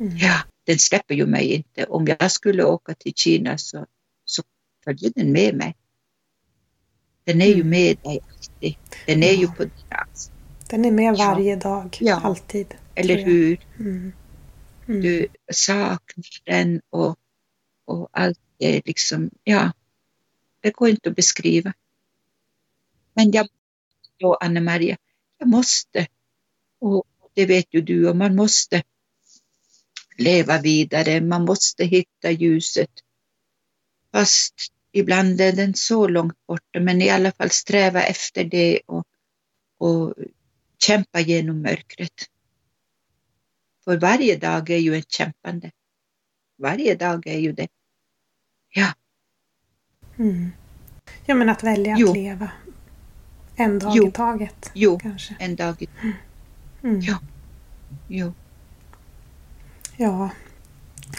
Mm. 0.00 0.16
Ja, 0.16 0.40
den 0.64 0.78
släpper 0.78 1.14
ju 1.14 1.26
mig 1.26 1.52
inte. 1.52 1.84
Om 1.84 2.06
jag 2.06 2.32
skulle 2.32 2.64
åka 2.64 2.94
till 2.94 3.14
Kina 3.14 3.58
så, 3.58 3.86
så 4.24 4.42
följer 4.84 5.12
den 5.14 5.32
med 5.32 5.54
mig. 5.54 5.76
Den 7.24 7.40
är 7.40 7.46
mm. 7.46 7.58
ju 7.58 7.64
med 7.64 7.96
dig 8.02 8.20
alltid. 8.28 8.74
Den 9.06 9.22
är 9.22 9.32
ja. 9.32 9.40
ju 9.40 9.46
på 9.46 9.64
din 9.64 9.72
axel. 9.88 10.34
Den 10.70 10.84
är 10.84 10.90
med 10.90 11.16
varje 11.16 11.56
dag, 11.56 11.98
ja. 12.00 12.20
alltid. 12.24 12.74
Eller 12.94 13.24
hur? 13.24 13.66
Mm. 13.78 14.12
Mm. 14.90 15.00
Du 15.02 15.26
saknar 15.52 16.24
den 16.44 16.80
och, 16.90 17.18
och 17.84 18.08
allt 18.12 18.40
är 18.58 18.82
liksom, 18.84 19.30
ja, 19.44 19.72
det 20.60 20.70
går 20.70 20.88
inte 20.88 21.08
att 21.08 21.16
beskriva. 21.16 21.72
Men 23.14 23.30
jag, 23.30 23.48
då 24.18 24.34
Anna-Maria, 24.34 24.96
jag 25.38 25.48
måste, 25.48 26.06
och 26.78 27.04
det 27.34 27.46
vet 27.46 27.74
ju 27.74 27.80
du, 27.80 28.08
och 28.08 28.16
man 28.16 28.36
måste 28.36 28.82
leva 30.16 30.60
vidare, 30.60 31.20
man 31.20 31.44
måste 31.44 31.84
hitta 31.84 32.30
ljuset. 32.30 32.90
Fast 34.12 34.54
ibland 34.92 35.40
är 35.40 35.52
den 35.52 35.74
så 35.74 36.08
långt 36.08 36.46
borta, 36.46 36.80
men 36.80 37.02
i 37.02 37.10
alla 37.10 37.32
fall 37.32 37.50
sträva 37.50 38.02
efter 38.02 38.44
det 38.44 38.80
och, 38.86 39.06
och 39.78 40.14
kämpa 40.78 41.20
genom 41.20 41.62
mörkret. 41.62 42.30
För 43.90 43.96
varje 43.96 44.36
dag 44.36 44.70
är 44.70 44.78
ju 44.78 44.96
ett 44.96 45.10
kämpande. 45.10 45.70
Varje 46.58 46.94
dag 46.94 47.26
är 47.26 47.38
ju 47.38 47.52
det. 47.52 47.68
Ja. 48.74 48.92
Mm. 50.18 50.52
Ja, 51.26 51.34
men 51.34 51.48
att 51.48 51.62
välja 51.62 51.94
att 51.94 52.14
leva 52.14 52.50
en 53.56 53.78
dag 53.78 53.92
jo. 53.96 54.08
i 54.08 54.10
taget. 54.10 54.70
Jo, 54.74 54.98
kanske. 54.98 55.36
en 55.38 55.56
dag 55.56 55.82
i 55.82 55.86
taget. 55.86 56.16
Mm. 56.82 57.00
Ja. 57.00 57.18
Jo. 58.08 58.32
Ja, 59.96 60.30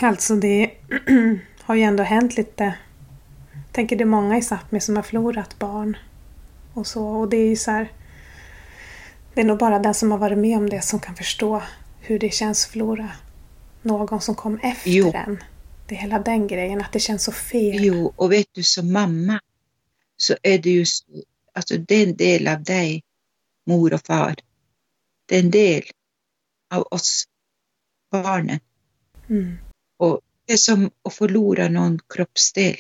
alltså 0.02 0.36
det 0.36 0.72
har 1.62 1.76
ju 1.76 1.82
ändå 1.82 2.04
hänt 2.04 2.38
lite. 2.38 2.64
Jag 3.54 3.72
tänker 3.72 3.96
det 3.96 4.04
är 4.04 4.06
många 4.06 4.38
i 4.38 4.42
Sápmi 4.42 4.80
som 4.80 4.96
har 4.96 5.04
förlorat 5.04 5.60
barn. 5.60 5.98
Och 6.74 6.88
så. 6.88 7.08
Och 7.08 7.30
det 7.30 7.38
är 7.38 7.50
ju 7.50 7.56
så 7.56 7.72
här, 7.72 7.92
Det 9.34 9.42
är 9.42 9.46
nog 9.46 9.58
bara 9.58 9.80
den 9.80 9.94
som 9.94 10.12
har 10.12 10.18
varit 10.18 10.38
med 10.38 10.58
om 10.58 10.70
det 10.70 10.82
som 10.82 11.00
kan 11.00 11.16
förstå 11.16 11.62
hur 12.12 12.20
det 12.20 12.34
känns 12.34 12.66
att 12.66 12.72
förlora 12.72 13.12
någon 13.82 14.22
som 14.22 14.36
kom 14.36 14.60
efter 14.60 14.92
jo. 14.92 15.12
en. 15.16 15.44
Det 15.88 15.96
är 15.96 16.00
hela 16.00 16.20
den 16.20 16.48
grejen, 16.48 16.82
att 16.82 16.94
det 16.94 17.00
känns 17.00 17.24
så 17.24 17.32
fel. 17.32 17.84
Jo, 17.84 18.14
och 18.16 18.32
vet 18.32 18.48
du 18.52 18.64
som 18.64 18.94
mamma 18.94 19.40
så 20.18 20.36
är 20.44 20.58
det 20.58 20.70
ju 20.70 20.86
alltså 21.54 21.78
det 21.78 21.96
är 21.96 22.08
en 22.08 22.16
del 22.16 22.48
av 22.48 22.64
dig, 22.64 23.04
mor 23.66 23.94
och 23.94 24.06
far. 24.06 24.36
Det 25.26 25.36
är 25.36 25.40
en 25.40 25.52
del 25.52 25.84
av 26.74 26.88
oss 26.92 27.26
barnen. 28.12 28.60
Mm. 29.30 29.58
Och 29.98 30.22
det 30.46 30.54
är 30.54 30.58
som 30.58 30.92
att 31.04 31.14
förlora 31.14 31.70
någon 31.70 32.00
kroppsdel. 32.10 32.76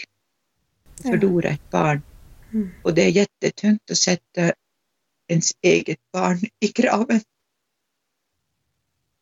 Förlora 1.01 1.47
ja. 1.47 1.53
ett 1.53 1.69
barn. 1.69 2.01
Mm. 2.53 2.69
Och 2.83 2.93
det 2.93 3.03
är 3.03 3.09
jättetungt 3.09 3.91
att 3.91 3.97
sätta 3.97 4.53
ens 5.27 5.51
eget 5.61 5.99
barn 6.13 6.39
i 6.59 6.67
graven. 6.67 7.21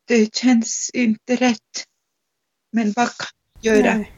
Det 0.09 0.35
känns 0.35 0.89
inte 0.93 1.35
rätt. 1.35 1.85
Men 2.71 2.93
vad 2.95 3.17
kan 3.17 3.27
man 3.53 3.63
göra? 3.63 3.97
Nej. 3.97 4.11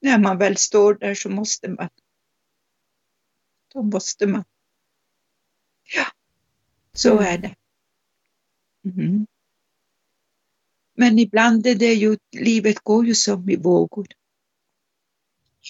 När 0.00 0.18
man 0.18 0.38
väl 0.38 0.56
står 0.56 0.94
där 0.94 1.14
så 1.14 1.28
måste 1.28 1.68
man. 1.68 1.88
Då 3.74 3.82
måste 3.82 4.26
man. 4.26 4.44
Ja, 5.94 6.06
så 6.92 7.12
mm. 7.12 7.24
är 7.24 7.38
det. 7.38 7.54
Mm. 8.84 9.26
Men 10.94 11.18
ibland 11.18 11.66
är 11.66 11.74
det 11.74 11.94
ju, 11.94 12.18
livet 12.30 12.78
går 12.78 13.06
ju 13.06 13.14
som 13.14 13.50
i 13.50 13.56
vågor. 13.56 14.06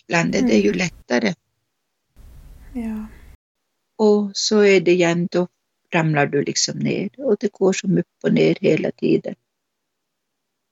Ibland 0.02 0.34
är 0.34 0.42
det 0.42 0.58
ju 0.58 0.68
mm. 0.68 0.78
lättare. 0.78 1.34
Ja. 2.74 3.06
Och 3.96 4.30
så 4.34 4.60
är 4.60 4.80
det 4.80 4.92
igen, 4.92 5.28
då 5.30 5.48
ramlar 5.96 6.26
du 6.26 6.42
liksom 6.42 6.78
ner 6.78 7.10
och 7.18 7.36
det 7.40 7.52
går 7.52 7.72
som 7.72 7.98
upp 7.98 8.24
och 8.24 8.32
ner 8.32 8.56
hela 8.60 8.90
tiden. 8.90 9.34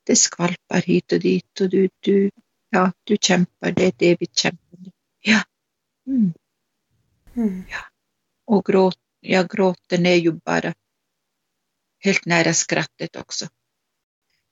Det 0.07 0.17
skvalpar 0.17 0.83
hit 0.83 1.13
och 1.13 1.21
dit 1.21 1.61
och 1.61 1.69
du, 1.69 1.89
du, 2.01 2.31
ja, 2.71 2.93
du 3.05 3.17
kämpar, 3.21 3.73
det 3.73 3.85
är 3.85 3.89
ett 3.89 4.03
evigt 4.03 4.39
kämpande. 4.39 4.91
Ja. 5.21 5.43
Mm. 6.07 6.33
Mm. 7.37 7.65
ja. 7.71 7.79
Och 8.45 8.65
gråt, 8.65 8.99
ja, 9.21 9.43
gråten 9.43 10.07
är 10.07 10.15
ju 10.15 10.33
bara 10.33 10.75
helt 11.99 12.27
nära 12.27 12.55
skrattet 12.55 13.17
också. 13.17 13.49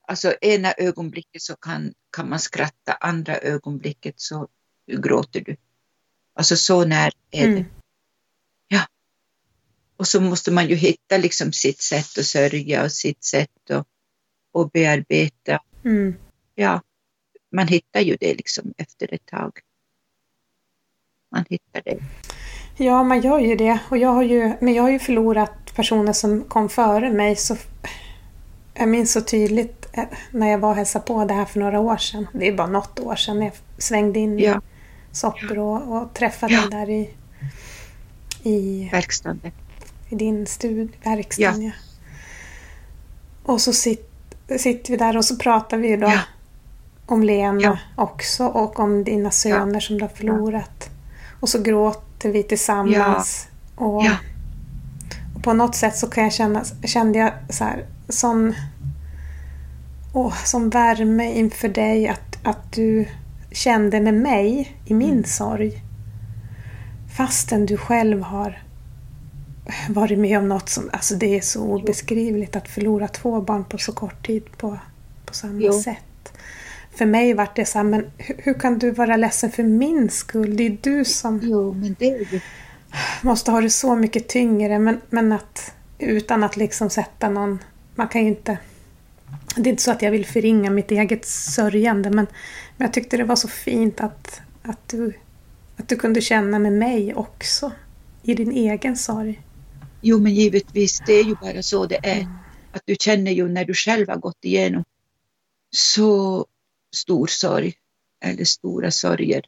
Alltså 0.06 0.34
ena 0.40 0.72
ögonblicket 0.72 1.42
så 1.42 1.56
kan, 1.56 1.94
kan 2.16 2.28
man 2.28 2.38
skratta, 2.38 2.92
andra 2.92 3.38
ögonblicket 3.38 4.20
så 4.20 4.48
gråter 4.86 5.40
du. 5.40 5.56
Alltså 6.34 6.56
så 6.56 6.84
när 6.84 7.12
är 7.30 7.44
mm. 7.44 7.54
det. 7.54 7.60
Ja. 7.60 7.81
Och 10.02 10.08
så 10.08 10.20
måste 10.20 10.50
man 10.50 10.68
ju 10.68 10.74
hitta 10.74 11.16
liksom 11.16 11.52
sitt 11.52 11.80
sätt 11.80 12.18
att 12.18 12.26
sörja 12.26 12.84
och 12.84 12.92
sitt 12.92 13.24
sätt 13.24 13.70
att, 13.70 13.86
att 14.58 14.72
bearbeta. 14.72 15.58
Mm. 15.84 16.14
Ja, 16.54 16.80
man 17.52 17.68
hittar 17.68 18.00
ju 18.00 18.16
det 18.20 18.34
liksom 18.34 18.72
efter 18.78 19.14
ett 19.14 19.26
tag. 19.26 19.52
Man 21.32 21.44
hittar 21.48 21.82
det. 21.84 21.98
Ja, 22.76 23.02
man 23.02 23.20
gör 23.20 23.38
ju 23.38 23.56
det. 23.56 23.78
Och 23.90 23.98
jag 23.98 24.08
har 24.08 24.22
ju, 24.22 24.52
men 24.60 24.74
jag 24.74 24.82
har 24.82 24.90
ju 24.90 24.98
förlorat 24.98 25.74
personer 25.74 26.12
som 26.12 26.44
kom 26.44 26.68
före 26.68 27.10
mig. 27.10 27.36
Så 27.36 27.56
jag 28.74 28.88
minns 28.88 29.12
så 29.12 29.20
tydligt 29.20 29.82
Eh, 29.92 30.04
när 30.30 30.48
jag 30.48 30.58
var 30.58 30.70
och 30.70 30.76
hälsade 30.76 31.04
på 31.04 31.24
det 31.24 31.34
här 31.34 31.44
för 31.44 31.60
några 31.60 31.80
år 31.80 31.96
sedan. 31.96 32.26
Det 32.32 32.48
är 32.48 32.52
bara 32.52 32.66
något 32.66 33.00
år 33.00 33.16
sedan 33.16 33.42
jag 33.42 33.52
svängde 33.78 34.18
in 34.18 34.38
ja. 34.38 34.56
i 34.56 34.60
Soppro 35.14 35.74
och, 35.74 36.02
och 36.02 36.14
träffade 36.14 36.54
ja. 36.54 36.66
där 36.70 36.90
i, 36.90 37.10
i 38.42 38.88
verkstaden. 38.92 39.52
I 40.12 40.14
din 40.14 40.46
stud, 40.46 40.92
verkstaden. 41.04 41.62
Ja. 41.62 41.68
ja. 41.68 41.72
Och 43.52 43.60
så 43.60 43.72
sit, 43.72 44.10
sitter 44.58 44.90
vi 44.90 44.96
där 44.96 45.16
och 45.16 45.24
så 45.24 45.36
pratar 45.36 45.76
vi 45.76 45.96
då 45.96 46.12
om 47.06 47.22
Lena 47.22 47.78
också 47.96 48.46
och 48.46 48.80
om 48.80 49.04
dina 49.04 49.30
söner 49.30 49.80
som 49.80 49.98
du 49.98 50.04
har 50.04 50.08
förlorat. 50.08 50.90
Och 51.40 51.48
så 51.48 51.62
gråter 51.62 52.28
vi 52.32 52.42
tillsammans. 52.42 53.48
Och, 53.74 53.96
och, 53.96 54.04
på 55.42 55.52
något 55.52 55.74
sätt 55.74 55.96
så 55.96 56.06
kan 56.06 56.24
jag 56.24 56.32
känna, 56.32 56.64
kände 56.84 57.18
jag 57.18 57.32
så 57.48 57.64
här, 57.64 57.86
sån 58.08 58.54
och 60.12 60.32
som 60.44 60.70
värme 60.70 61.32
inför 61.32 61.68
dig 61.68 62.08
att, 62.08 62.46
att 62.46 62.72
du 62.72 63.06
kände 63.50 64.00
med 64.00 64.14
mig 64.14 64.76
i 64.86 64.94
min 64.94 65.10
mm. 65.10 65.24
sorg. 65.24 65.82
Fastän 67.16 67.66
du 67.66 67.76
själv 67.76 68.22
har 68.22 68.62
varit 69.88 70.18
med 70.18 70.38
om 70.38 70.48
något 70.48 70.68
som, 70.68 70.90
alltså 70.92 71.14
det 71.14 71.36
är 71.36 71.40
så 71.40 71.62
obeskrivligt 71.62 72.56
att 72.56 72.68
förlora 72.68 73.08
två 73.08 73.40
barn 73.40 73.64
på 73.64 73.78
så 73.78 73.92
kort 73.92 74.26
tid 74.26 74.56
på, 74.56 74.78
på 75.26 75.34
samma 75.34 75.60
jo. 75.60 75.72
sätt. 75.72 76.32
För 76.94 77.06
mig 77.06 77.34
var 77.34 77.48
det 77.54 77.64
så 77.64 77.78
här, 77.78 77.84
men 77.84 78.06
hur, 78.18 78.36
hur, 78.38 78.54
kan 78.54 78.78
du 78.78 78.90
vara 78.90 79.16
ledsen 79.16 79.50
för 79.50 79.62
min 79.62 80.10
skull? 80.10 80.56
Det 80.56 80.66
är 80.66 80.78
du 80.80 81.04
som 81.04 81.40
jo, 81.42 81.72
men 81.72 81.96
det 81.98 82.08
är 82.08 82.42
måste 83.22 83.50
ha 83.50 83.60
det 83.60 83.70
så 83.70 83.96
mycket 83.96 84.28
tyngre. 84.28 84.78
Men, 84.78 85.00
men 85.10 85.32
att 85.32 85.74
utan 85.98 86.44
att 86.44 86.56
liksom 86.56 86.90
sätta 86.90 87.30
någon, 87.30 87.58
man 87.94 88.08
kan 88.08 88.22
ju 88.22 88.28
inte 88.28 88.58
det 89.56 89.68
är 89.68 89.70
inte 89.70 89.82
så 89.82 89.90
att 89.90 90.02
jag 90.02 90.10
vill 90.10 90.26
förringa 90.26 90.70
mitt 90.70 90.90
eget 90.90 91.26
sörjande 91.26 92.10
men, 92.10 92.26
men 92.76 92.86
jag 92.86 92.92
tyckte 92.92 93.16
det 93.16 93.24
var 93.24 93.36
så 93.36 93.48
fint 93.48 94.00
att, 94.00 94.40
att, 94.62 94.88
du, 94.88 95.12
att 95.76 95.88
du 95.88 95.96
kunde 95.96 96.20
känna 96.20 96.58
med 96.58 96.72
mig 96.72 97.14
också 97.14 97.72
i 98.22 98.34
din 98.34 98.52
egen 98.52 98.96
sorg. 98.96 99.40
Jo 100.02 100.18
men 100.18 100.34
givetvis, 100.34 101.02
det 101.06 101.12
är 101.12 101.24
ju 101.24 101.34
bara 101.34 101.62
så 101.62 101.86
det 101.86 102.06
är. 102.06 102.20
Mm. 102.20 102.38
Att 102.72 102.82
du 102.84 102.96
känner 103.00 103.32
ju 103.32 103.48
när 103.48 103.64
du 103.64 103.74
själv 103.74 104.08
har 104.08 104.16
gått 104.16 104.44
igenom 104.44 104.84
så 105.70 106.46
stor 106.96 107.26
sorg, 107.26 107.74
eller 108.20 108.44
stora 108.44 108.90
sorger, 108.90 109.42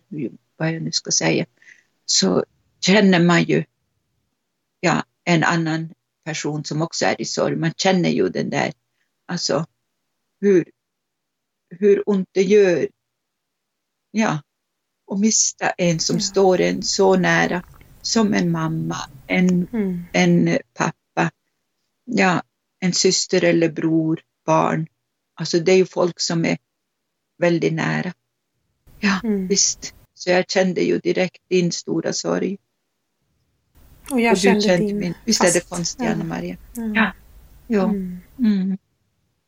vad 0.56 0.72
jag 0.72 0.82
nu 0.82 0.92
ska 0.92 1.10
säga, 1.10 1.46
så 2.06 2.44
känner 2.80 3.20
man 3.20 3.42
ju 3.42 3.64
ja, 4.80 5.04
en 5.24 5.44
annan 5.44 5.94
person 6.24 6.64
som 6.64 6.82
också 6.82 7.06
är 7.06 7.20
i 7.20 7.24
sorg. 7.24 7.56
Man 7.56 7.72
känner 7.76 8.08
ju 8.08 8.28
den 8.28 8.50
där, 8.50 8.72
alltså 9.26 9.66
hur, 10.40 10.64
hur 11.70 12.08
ont 12.08 12.28
det 12.32 12.42
gör 12.42 12.88
ja, 14.10 14.42
att 15.12 15.20
mista 15.20 15.70
en 15.70 16.00
som 16.00 16.16
ja. 16.16 16.22
står 16.22 16.60
en 16.60 16.82
så 16.82 17.16
nära 17.16 17.62
som 18.06 18.34
en 18.34 18.50
mamma, 18.50 18.96
en, 19.26 19.68
mm. 19.72 20.04
en 20.12 20.58
pappa, 20.74 21.30
ja, 22.04 22.42
en 22.80 22.92
syster 22.92 23.44
eller 23.44 23.68
bror, 23.68 24.20
barn. 24.46 24.86
Alltså 25.34 25.60
det 25.60 25.72
är 25.72 25.76
ju 25.76 25.86
folk 25.86 26.20
som 26.20 26.44
är 26.44 26.58
väldigt 27.38 27.72
nära. 27.72 28.12
Ja, 29.00 29.20
mm. 29.24 29.46
visst. 29.46 29.94
Så 30.14 30.30
jag 30.30 30.50
kände 30.50 30.80
ju 30.80 30.98
direkt 30.98 31.42
din 31.48 31.72
stora 31.72 32.12
sorg. 32.12 32.58
Och 34.10 34.20
jag 34.20 34.32
och 34.32 34.38
kände, 34.38 34.60
kände 34.60 34.86
din. 34.86 34.98
Min. 34.98 35.14
Visst 35.24 35.38
Fast, 35.38 35.56
är 35.56 35.60
det 35.60 35.68
konstigt, 35.68 36.04
ja. 36.04 36.12
Anna-Maria? 36.12 36.56
Mm. 36.76 36.94
Ja. 36.94 37.12
Jo. 37.66 37.82
Mm. 37.82 38.20
mm. 38.38 38.78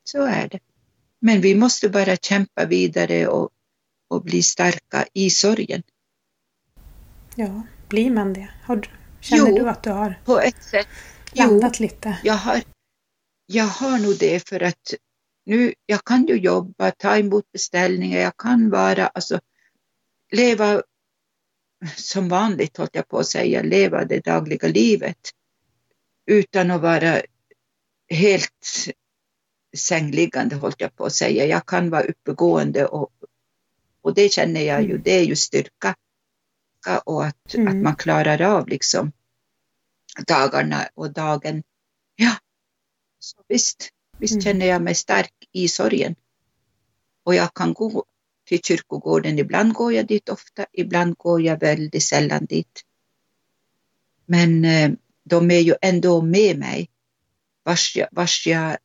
Så 0.04 0.22
är 0.22 0.48
det. 0.48 0.58
Men 1.20 1.40
vi 1.40 1.54
måste 1.54 1.88
bara 1.88 2.16
kämpa 2.16 2.64
vidare 2.64 3.26
och, 3.26 3.50
och 4.08 4.22
bli 4.22 4.42
starka 4.42 5.06
i 5.12 5.30
sorgen. 5.30 5.82
Ja, 7.34 7.62
blir 7.88 8.10
man 8.10 8.32
det? 8.32 8.48
Har, 8.64 8.88
känner 9.20 9.48
jo, 9.48 9.56
du 9.56 9.68
att 9.68 9.82
du 9.82 9.90
har 9.90 10.20
på 10.24 10.40
ett 10.40 10.62
sätt. 10.62 10.88
landat 11.32 11.80
jo, 11.80 11.82
lite? 11.84 12.18
Jag 12.22 12.34
har, 12.34 12.62
jag 13.46 13.64
har 13.64 13.98
nog 13.98 14.18
det 14.18 14.48
för 14.48 14.62
att 14.62 14.94
nu, 15.46 15.74
jag 15.86 16.04
kan 16.04 16.26
ju 16.26 16.34
jobba, 16.34 16.90
ta 16.90 17.16
emot 17.16 17.52
beställningar, 17.52 18.20
jag 18.20 18.36
kan 18.36 18.70
vara, 18.70 19.06
alltså 19.06 19.40
leva 20.32 20.82
som 21.96 22.28
vanligt, 22.28 22.76
håller 22.76 22.90
jag 22.92 23.08
på 23.08 23.18
att 23.18 23.26
säga, 23.26 23.62
leva 23.62 24.04
det 24.04 24.24
dagliga 24.24 24.68
livet 24.68 25.18
utan 26.26 26.70
att 26.70 26.82
vara 26.82 27.22
helt 28.08 28.88
sängliggande, 29.76 30.56
håller 30.56 30.76
jag 30.78 30.96
på 30.96 31.04
att 31.04 31.14
säga. 31.14 31.46
Jag 31.46 31.66
kan 31.66 31.90
vara 31.90 32.02
uppegående 32.02 32.86
och, 32.86 33.10
och 34.02 34.14
det 34.14 34.32
känner 34.32 34.60
jag 34.60 34.82
ju, 34.82 34.90
mm. 34.90 35.02
det 35.02 35.10
är 35.10 35.24
ju 35.24 35.36
styrka 35.36 35.94
och 37.04 37.24
att, 37.24 37.54
mm. 37.54 37.68
att 37.68 37.82
man 37.82 37.96
klarar 37.96 38.42
av 38.42 38.68
liksom 38.68 39.12
dagarna 40.26 40.88
och 40.94 41.12
dagen. 41.12 41.62
Ja, 42.16 42.32
så 43.18 43.42
visst, 43.48 43.90
visst 44.18 44.32
mm. 44.32 44.42
känner 44.42 44.66
jag 44.66 44.82
mig 44.82 44.94
stark 44.94 45.34
i 45.52 45.68
sorgen. 45.68 46.14
Och 47.22 47.34
jag 47.34 47.54
kan 47.54 47.72
gå 47.72 48.04
till 48.44 48.60
kyrkogården. 48.62 49.38
Ibland 49.38 49.72
går 49.72 49.92
jag 49.92 50.06
dit 50.06 50.28
ofta, 50.28 50.66
ibland 50.72 51.16
går 51.16 51.42
jag 51.42 51.60
väldigt 51.60 52.02
sällan 52.02 52.44
dit. 52.44 52.82
Men 54.26 54.64
eh, 54.64 54.90
de 55.24 55.50
är 55.50 55.60
ju 55.60 55.74
ändå 55.82 56.22
med 56.22 56.58
mig 56.58 56.90
vars 57.62 57.96
jag, 57.96 58.08
vars 58.12 58.46
jag 58.46 58.76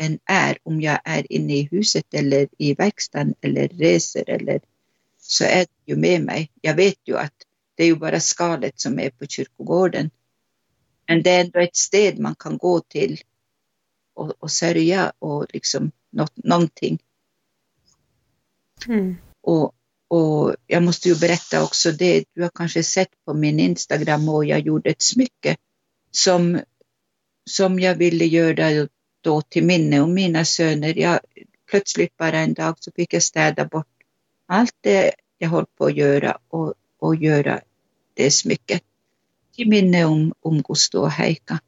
än 0.00 0.18
är, 0.24 0.58
om 0.62 0.80
jag 0.80 1.00
är 1.04 1.32
inne 1.32 1.56
i 1.56 1.68
huset 1.70 2.14
eller 2.14 2.48
i 2.58 2.74
verkstaden 2.74 3.34
eller 3.40 3.68
reser 3.68 4.30
eller 4.30 4.60
så 5.30 5.44
är 5.44 5.58
det 5.58 5.92
ju 5.92 5.96
med 5.96 6.24
mig. 6.24 6.50
Jag 6.60 6.74
vet 6.74 6.98
ju 7.04 7.18
att 7.18 7.34
det 7.74 7.82
är 7.82 7.86
ju 7.86 7.96
bara 7.96 8.20
skalet 8.20 8.80
som 8.80 8.98
är 8.98 9.10
på 9.10 9.26
kyrkogården. 9.26 10.10
Men 11.08 11.22
det 11.22 11.30
är 11.30 11.40
ändå 11.40 11.58
ett 11.58 11.76
sted 11.76 12.18
man 12.18 12.34
kan 12.34 12.58
gå 12.58 12.80
till 12.80 13.20
och, 14.14 14.32
och 14.38 14.50
sörja 14.50 15.12
och 15.18 15.46
liksom 15.52 15.90
något, 16.10 16.32
någonting. 16.36 16.98
Mm. 18.86 19.16
Och, 19.40 19.74
och 20.08 20.56
jag 20.66 20.82
måste 20.82 21.08
ju 21.08 21.18
berätta 21.18 21.64
också 21.64 21.92
det, 21.92 22.24
du 22.34 22.42
har 22.42 22.50
kanske 22.54 22.82
sett 22.82 23.24
på 23.24 23.34
min 23.34 23.60
Instagram 23.60 24.28
och 24.28 24.44
jag 24.44 24.60
gjorde 24.60 24.90
ett 24.90 25.02
smycke 25.02 25.56
som, 26.10 26.60
som 27.50 27.80
jag 27.80 27.94
ville 27.94 28.24
göra 28.24 28.88
då 29.20 29.42
till 29.42 29.64
minne 29.64 30.00
om 30.00 30.14
mina 30.14 30.44
söner. 30.44 30.98
Jag, 30.98 31.20
plötsligt 31.70 32.16
bara 32.16 32.38
en 32.38 32.54
dag 32.54 32.76
så 32.80 32.92
fick 32.92 33.14
jag 33.14 33.22
städa 33.22 33.64
bort 33.64 33.99
allt 34.50 34.76
det 34.80 35.14
jag 35.38 35.48
höll 35.48 35.66
på 35.66 35.84
att 35.84 35.96
göra 35.96 36.38
och, 36.48 36.74
och 36.98 37.16
göra 37.16 37.60
det 38.14 38.30
smycket 38.30 38.82
till 39.54 39.68
minne 39.68 40.04
om, 40.04 40.32
om 40.40 40.62
Gusto 40.62 40.98
och 40.98 41.10
Heika. 41.10 41.60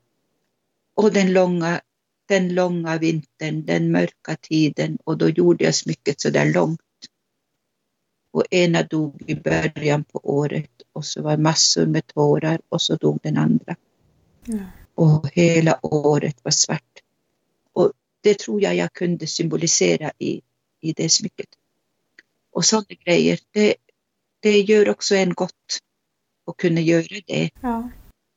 Och 0.95 1.13
den 1.13 1.33
långa, 1.33 1.81
den 2.27 2.55
långa 2.55 2.99
vintern, 2.99 3.65
den 3.65 3.93
mörka 3.93 4.37
tiden 4.37 4.99
och 5.05 5.19
då 5.19 5.29
gjorde 5.29 5.65
jag 5.65 5.75
smycket 5.75 6.21
så 6.21 6.31
där 6.31 6.53
långt. 6.53 6.81
Och 8.31 8.45
ena 8.51 8.83
dog 8.83 9.23
i 9.27 9.35
början 9.35 10.05
på 10.05 10.21
året 10.23 10.71
och 10.93 11.05
så 11.05 11.23
var 11.23 11.37
massor 11.37 11.87
med 11.87 12.07
tårar 12.07 12.61
och 12.69 12.83
så 12.83 12.97
dog 12.97 13.19
den 13.23 13.37
andra. 13.37 13.77
Ja. 14.45 14.59
Och 14.95 15.29
hela 15.33 15.79
året 15.83 16.37
var 16.43 16.53
svart 16.53 17.03
det 18.23 18.39
tror 18.39 18.63
jag 18.63 18.75
jag 18.75 18.93
kunde 18.93 19.27
symbolisera 19.27 20.13
i, 20.19 20.41
i 20.81 20.93
det 20.93 21.09
smycket. 21.09 21.49
Och 22.53 22.65
sådana 22.65 22.97
grejer, 23.05 23.39
det, 23.51 23.75
det 24.41 24.61
gör 24.61 24.89
också 24.89 25.15
en 25.15 25.35
gott 25.35 25.79
att 26.47 26.57
kunna 26.57 26.81
göra 26.81 27.21
det. 27.27 27.51
Ja. 27.61 27.91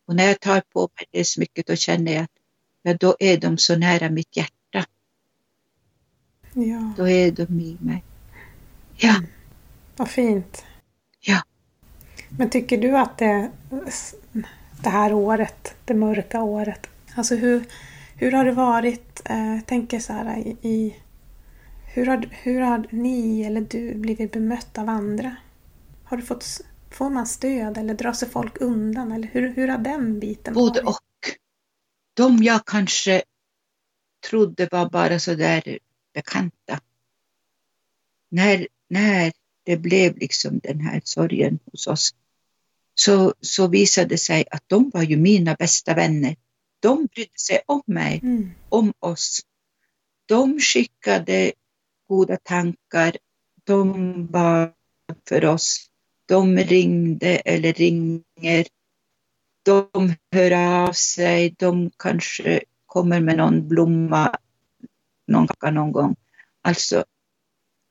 Och 0.07 0.15
när 0.15 0.27
jag 0.27 0.39
tar 0.39 0.61
på 0.61 0.79
mig 0.79 1.05
det 1.11 1.25
smycket 1.25 1.67
då 1.67 1.75
känner 1.75 2.13
jag 2.13 2.23
att 2.23 2.31
ja, 2.81 2.93
då 2.93 3.15
är 3.19 3.37
de 3.37 3.57
så 3.57 3.75
nära 3.75 4.09
mitt 4.09 4.37
hjärta. 4.37 4.85
Ja. 6.53 6.93
Då 6.97 7.09
är 7.09 7.31
de 7.31 7.59
i 7.59 7.77
mig. 7.79 8.03
Ja. 8.97 9.21
Vad 9.97 10.09
fint. 10.09 10.63
Ja. 11.19 11.41
Men 12.29 12.49
tycker 12.49 12.77
du 12.77 12.97
att 12.97 13.17
det, 13.17 13.51
det 14.83 14.89
här 14.89 15.13
året, 15.13 15.75
det 15.85 15.93
mörka 15.93 16.41
året, 16.41 16.87
alltså 17.15 17.35
hur, 17.35 17.65
hur 18.15 18.31
har 18.31 18.45
det 18.45 18.51
varit, 18.51 19.21
eh, 19.25 19.59
tänker 19.65 19.99
så 19.99 20.13
här 20.13 20.37
i, 20.37 20.69
i 20.69 20.95
hur, 21.95 22.05
har, 22.05 22.29
hur 22.31 22.61
har 22.61 22.87
ni 22.89 23.43
eller 23.43 23.61
du 23.61 23.95
blivit 23.95 24.31
bemött 24.31 24.77
av 24.77 24.89
andra? 24.89 25.35
Har 26.03 26.17
du 26.17 26.23
fått, 26.23 26.61
får 26.91 27.09
man 27.09 27.27
stöd 27.27 27.77
eller 27.77 27.93
drar 27.93 28.13
sig 28.13 28.29
folk 28.29 28.61
undan? 28.61 29.11
Eller 29.11 29.27
hur, 29.27 29.49
hur 29.49 29.67
har 29.67 29.77
den 29.77 30.19
biten 30.19 30.53
Både 30.53 30.81
varit? 30.81 30.95
och. 30.95 31.01
De 32.13 32.43
jag 32.43 32.65
kanske 32.65 33.23
trodde 34.29 34.67
var 34.71 34.89
bara 34.89 35.19
så 35.19 35.35
där 35.35 35.79
bekanta. 36.13 36.79
När, 38.29 38.67
när 38.89 39.31
det 39.63 39.77
blev 39.77 40.17
liksom 40.17 40.59
den 40.63 40.79
här 40.79 41.01
sorgen 41.03 41.59
hos 41.71 41.87
oss 41.87 42.15
så, 42.95 43.33
så 43.41 43.67
visade 43.67 44.07
det 44.07 44.17
sig 44.17 44.45
att 44.51 44.63
de 44.67 44.89
var 44.93 45.03
ju 45.03 45.17
mina 45.17 45.55
bästa 45.55 45.93
vänner 45.93 46.35
de 46.79 47.05
brydde 47.05 47.39
sig 47.39 47.61
om 47.65 47.81
mig, 47.85 48.19
mm. 48.23 48.51
om 48.69 48.93
oss. 48.99 49.41
De 50.25 50.59
skickade 50.59 51.51
goda 52.07 52.37
tankar, 52.43 53.17
de 53.63 54.27
bad 54.27 54.73
för 55.29 55.45
oss, 55.45 55.89
de 56.25 56.57
ringde 56.57 57.35
eller 57.35 57.73
ringer, 57.73 58.65
de 59.63 60.15
hör 60.31 60.51
av 60.87 60.91
sig, 60.91 61.55
de 61.59 61.91
kanske 61.97 62.61
kommer 62.85 63.19
med 63.19 63.37
någon 63.37 63.67
blomma 63.67 64.37
någon, 65.27 65.47
någon 65.73 65.91
gång. 65.91 66.15
Alltså 66.61 67.05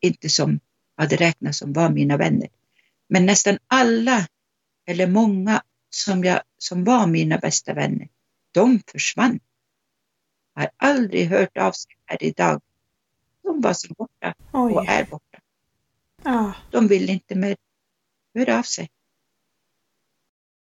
inte 0.00 0.28
som 0.28 0.60
hade 0.96 1.16
räknats 1.16 1.58
som 1.58 1.72
var 1.72 1.90
mina 1.90 2.16
vänner. 2.16 2.48
Men 3.08 3.26
nästan 3.26 3.58
alla, 3.66 4.26
eller 4.86 5.06
många 5.06 5.62
som, 5.90 6.24
jag, 6.24 6.40
som 6.58 6.84
var 6.84 7.06
mina 7.06 7.38
bästa 7.38 7.74
vänner, 7.74 8.08
de 8.52 8.80
försvann. 8.92 9.40
Jag 10.54 10.62
har 10.62 10.70
aldrig 10.76 11.28
hört 11.28 11.56
av 11.56 11.72
sig 11.72 11.92
här 12.06 12.22
idag 12.22 12.62
de 13.44 13.60
var 13.60 13.72
så 13.72 13.94
borta 13.94 14.34
Oj. 14.52 14.72
och 14.74 14.86
är 14.88 15.04
borta. 15.04 15.38
Ja, 16.22 16.52
De 16.70 16.88
vill 16.88 17.10
inte 17.10 17.34
mer 17.34 17.56
höra 18.34 18.58
av 18.58 18.62
sig. 18.62 18.90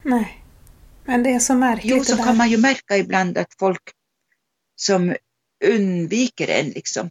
nej. 0.04 0.40
Men 1.04 1.22
det 1.22 1.30
är 1.30 1.38
så 1.38 1.54
märkligt 1.54 1.96
Jo, 1.96 2.04
så 2.04 2.16
kan 2.16 2.36
man 2.36 2.50
ju 2.50 2.58
märka 2.58 2.96
ibland 2.96 3.38
att 3.38 3.54
folk 3.58 3.82
som 4.76 5.14
undviker 5.64 6.48
en 6.48 6.66
liksom, 6.70 7.10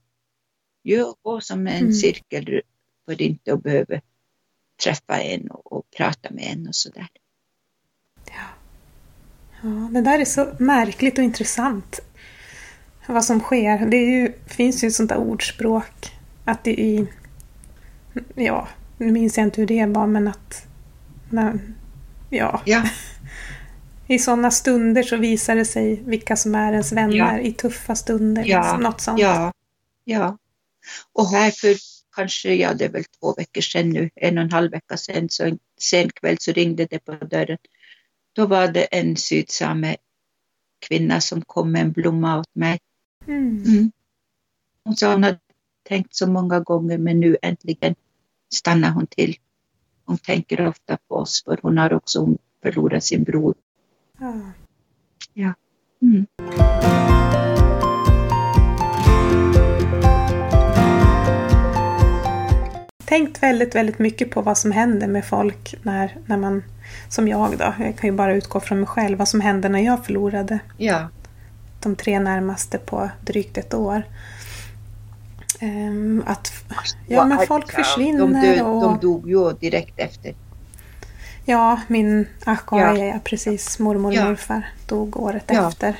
gör 0.83 1.15
gå 1.21 1.41
som 1.41 1.67
en 1.67 1.77
Mm. 1.77 1.93
cirkel 1.93 2.61
för 3.05 3.21
inte 3.21 3.53
att 3.53 3.63
behöva 3.63 4.01
träffa 4.83 5.21
en 5.21 5.51
och, 5.51 5.71
och 5.73 5.85
prata 5.97 6.31
med 6.31 6.43
en 6.43 6.67
och 6.67 6.75
sådär. 6.75 7.07
Ja, 9.61 9.69
det 9.91 10.01
där 10.01 10.19
är 10.19 10.25
så 10.25 10.55
märkligt 10.59 11.17
och 11.17 11.23
intressant. 11.23 11.99
Vad 13.07 13.25
som 13.25 13.39
sker. 13.39 13.85
Det 13.85 13.97
ju, 13.97 14.33
finns 14.45 14.83
ju 14.83 14.87
ett 14.87 14.93
sånt 14.93 15.09
där 15.09 15.17
ordspråk. 15.17 16.11
Att 16.45 16.63
det 16.63 16.81
i... 16.81 17.07
Ja, 18.35 18.67
nu 18.97 19.11
minns 19.11 19.37
jag 19.37 19.45
inte 19.45 19.61
hur 19.61 19.67
det 19.67 19.85
var 19.85 20.07
men 20.07 20.27
att... 20.27 20.67
Men, 21.29 21.75
ja, 22.29 22.61
Ja, 22.65 22.83
i 24.07 24.19
sådana 24.19 24.51
stunder 24.51 25.03
så 25.03 25.17
visar 25.17 25.55
det 25.55 25.65
sig 25.65 26.03
vilka 26.05 26.35
som 26.35 26.55
är 26.55 26.71
ens 26.71 26.91
vänner 26.91 27.15
Ja. 27.15 27.39
i 27.39 27.51
tuffa 27.53 27.95
stunder. 27.95 28.43
Ja, 28.45 28.77
något 28.77 29.01
sånt. 29.01 29.19
ja, 29.19 29.53
ja. 30.03 30.37
Och 31.13 31.29
här 31.29 31.51
för 31.51 31.75
kanske, 32.15 32.53
ja 32.53 32.73
det 32.73 32.85
är 32.85 32.89
väl 32.89 33.03
två 33.03 33.33
veckor 33.33 33.61
sedan 33.61 33.89
nu, 33.89 34.09
en 34.15 34.37
och 34.37 34.43
en 34.43 34.51
halv 34.51 34.71
vecka 34.71 34.97
sedan, 34.97 35.29
så 35.29 35.43
en 35.43 35.59
sen 35.79 36.09
kväll 36.09 36.37
så 36.39 36.51
ringde 36.51 36.85
det 36.85 36.99
på 36.99 37.11
dörren. 37.11 37.57
Då 38.33 38.45
var 38.45 38.67
det 38.67 38.83
en 38.83 39.17
sydsame 39.17 39.95
kvinna 40.87 41.21
som 41.21 41.41
kom 41.41 41.71
med 41.71 41.81
en 41.81 41.91
blomma 41.91 42.39
åt 42.39 42.55
mig. 42.55 42.79
Mm. 43.27 43.63
Mm. 43.65 43.91
Hon 44.83 44.95
sa 44.95 45.11
hon 45.11 45.23
hade 45.23 45.39
tänkt 45.83 46.15
så 46.15 46.27
många 46.27 46.59
gånger 46.59 46.97
men 46.97 47.19
nu 47.19 47.37
äntligen 47.41 47.95
stannar 48.53 48.91
hon 48.91 49.07
till. 49.07 49.35
Hon 50.05 50.17
tänker 50.17 50.67
ofta 50.67 50.97
på 51.07 51.15
oss 51.15 51.43
för 51.43 51.59
hon 51.61 51.77
har 51.77 51.93
också 51.93 52.27
förlorat 52.63 53.03
sin 53.03 53.23
bror. 53.23 53.55
Ja. 55.33 55.53
Mm. 56.01 56.25
Tänkt 63.05 63.43
väldigt, 63.43 63.75
väldigt 63.75 63.99
mycket 63.99 64.31
på 64.31 64.41
vad 64.41 64.57
som 64.57 64.71
händer 64.71 65.07
med 65.07 65.25
folk 65.25 65.75
när, 65.83 66.17
när 66.25 66.37
man, 66.37 66.63
som 67.09 67.27
jag 67.27 67.57
då, 67.57 67.73
jag 67.79 67.97
kan 67.97 68.09
ju 68.09 68.15
bara 68.15 68.35
utgå 68.35 68.59
från 68.59 68.79
mig 68.79 68.87
själv, 68.87 69.17
vad 69.17 69.27
som 69.27 69.41
hände 69.41 69.69
när 69.69 69.79
jag 69.79 70.05
förlorade 70.05 70.59
Ja, 70.77 71.09
de 71.83 71.95
tre 71.95 72.19
närmaste 72.19 72.77
på 72.77 73.09
drygt 73.21 73.57
ett 73.57 73.73
år. 73.73 74.03
Ehm, 75.59 76.23
att, 76.27 76.51
ja 77.07 77.25
men 77.25 77.47
folk 77.47 77.65
Ja, 77.77 77.83
försvinner 77.83 78.55
de, 78.57 78.61
och... 78.61 78.81
de 78.83 78.99
dog 78.99 79.29
ju 79.29 79.51
direkt 79.53 79.99
efter. 79.99 80.35
Ja, 81.45 81.79
min 81.87 82.27
Akaja, 82.45 83.05
Ja. 83.05 83.19
precis, 83.23 83.79
mormor 83.79 84.11
och 84.11 84.17
Ja. 84.17 84.25
morfar 84.25 84.67
dog 84.87 85.17
året 85.17 85.43
Ja. 85.47 85.67
efter. 85.67 85.95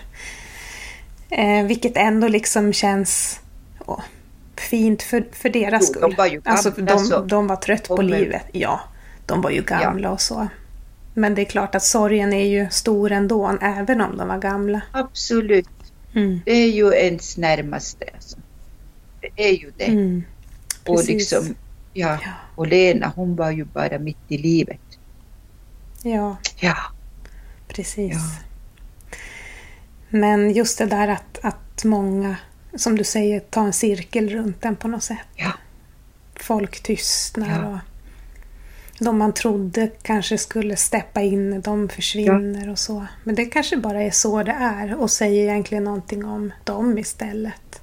Eh, 1.30 1.66
vilket 1.66 1.98
ändå 1.98 2.28
liksom 2.28 2.74
känns 2.74 3.40
åh, 3.86 4.00
fint 4.56 5.02
för, 5.04 5.26
för 5.32 5.50
deras 5.50 5.82
Jo, 5.82 5.86
skull. 5.94 6.02
de 6.02 6.16
var 6.16 6.26
ju 6.26 6.32
gamla, 6.42 6.52
alltså, 6.52 6.70
de, 7.10 7.28
de 7.28 7.48
var 7.48 7.56
trött 7.56 7.88
på 7.88 8.02
livet. 8.02 8.46
Ja, 8.52 8.80
de 9.26 9.42
var 9.42 9.50
ju 9.50 9.62
gamla 9.62 10.12
och 10.12 10.22
så. 10.22 10.48
Men 11.14 11.36
det 11.36 11.42
är 11.42 11.46
klart 11.46 11.76
att 11.76 11.84
sorgen 11.84 12.34
är 12.34 12.46
ju 12.46 12.70
stor 12.70 13.12
ändå, 13.12 13.58
även 13.62 14.02
om 14.02 14.18
de 14.18 14.28
var 14.28 14.38
gamla. 14.38 14.82
Absolut. 14.92 15.70
Mm. 16.16 16.42
Det 16.46 16.52
är 16.52 16.72
ju 16.72 16.94
ens 16.94 17.38
närmaste. 17.38 18.06
Alltså. 18.14 18.38
Det 19.22 19.44
är 19.50 19.52
ju 19.54 19.72
det. 19.78 19.84
Mm. 19.88 20.24
och 20.88 21.04
liksom, 21.04 21.56
ja. 21.94 22.18
Ja. 22.24 22.30
Och 22.56 22.68
Lena 22.68 23.12
hon 23.16 23.36
var 23.36 23.52
ju 23.52 23.64
bara 23.66 24.00
mitt 24.00 24.18
i 24.28 24.38
livet. 24.38 24.80
Ja, 26.04 26.38
Ja. 26.60 26.76
precis. 27.68 28.14
Ja. 28.14 29.18
Men 30.10 30.52
just 30.54 30.78
det 30.78 30.86
där 30.86 31.08
att, 31.08 31.40
att 31.42 31.84
många, 31.84 32.36
som 32.76 32.98
du 32.98 33.04
säger, 33.04 33.40
tar 33.40 33.66
en 33.66 33.74
cirkel 33.74 34.30
runt 34.30 34.62
den 34.62 34.76
på 34.76 34.88
något 34.88 35.04
sätt. 35.04 35.18
Ja. 35.36 35.52
Folk 36.36 36.84
tystnar 36.84 37.62
Ja. 37.62 37.68
och 37.68 37.78
de 39.04 39.18
man 39.18 39.34
trodde 39.34 39.88
kanske 40.02 40.38
skulle 40.38 40.76
steppa 40.76 41.22
in, 41.22 41.62
de 41.62 41.90
försvinner 41.90 42.70
och 42.70 42.80
så. 42.80 43.06
Men 43.24 43.36
det 43.36 43.46
kanske 43.46 43.78
bara 43.78 44.02
är 44.04 44.12
så 44.12 44.44
det 44.44 44.52
är 44.52 44.96
och 44.96 45.12
säger 45.12 45.44
egentligen 45.44 45.84
någonting 45.84 46.26
om 46.26 46.52
dem 46.64 46.98
istället. 46.98 47.82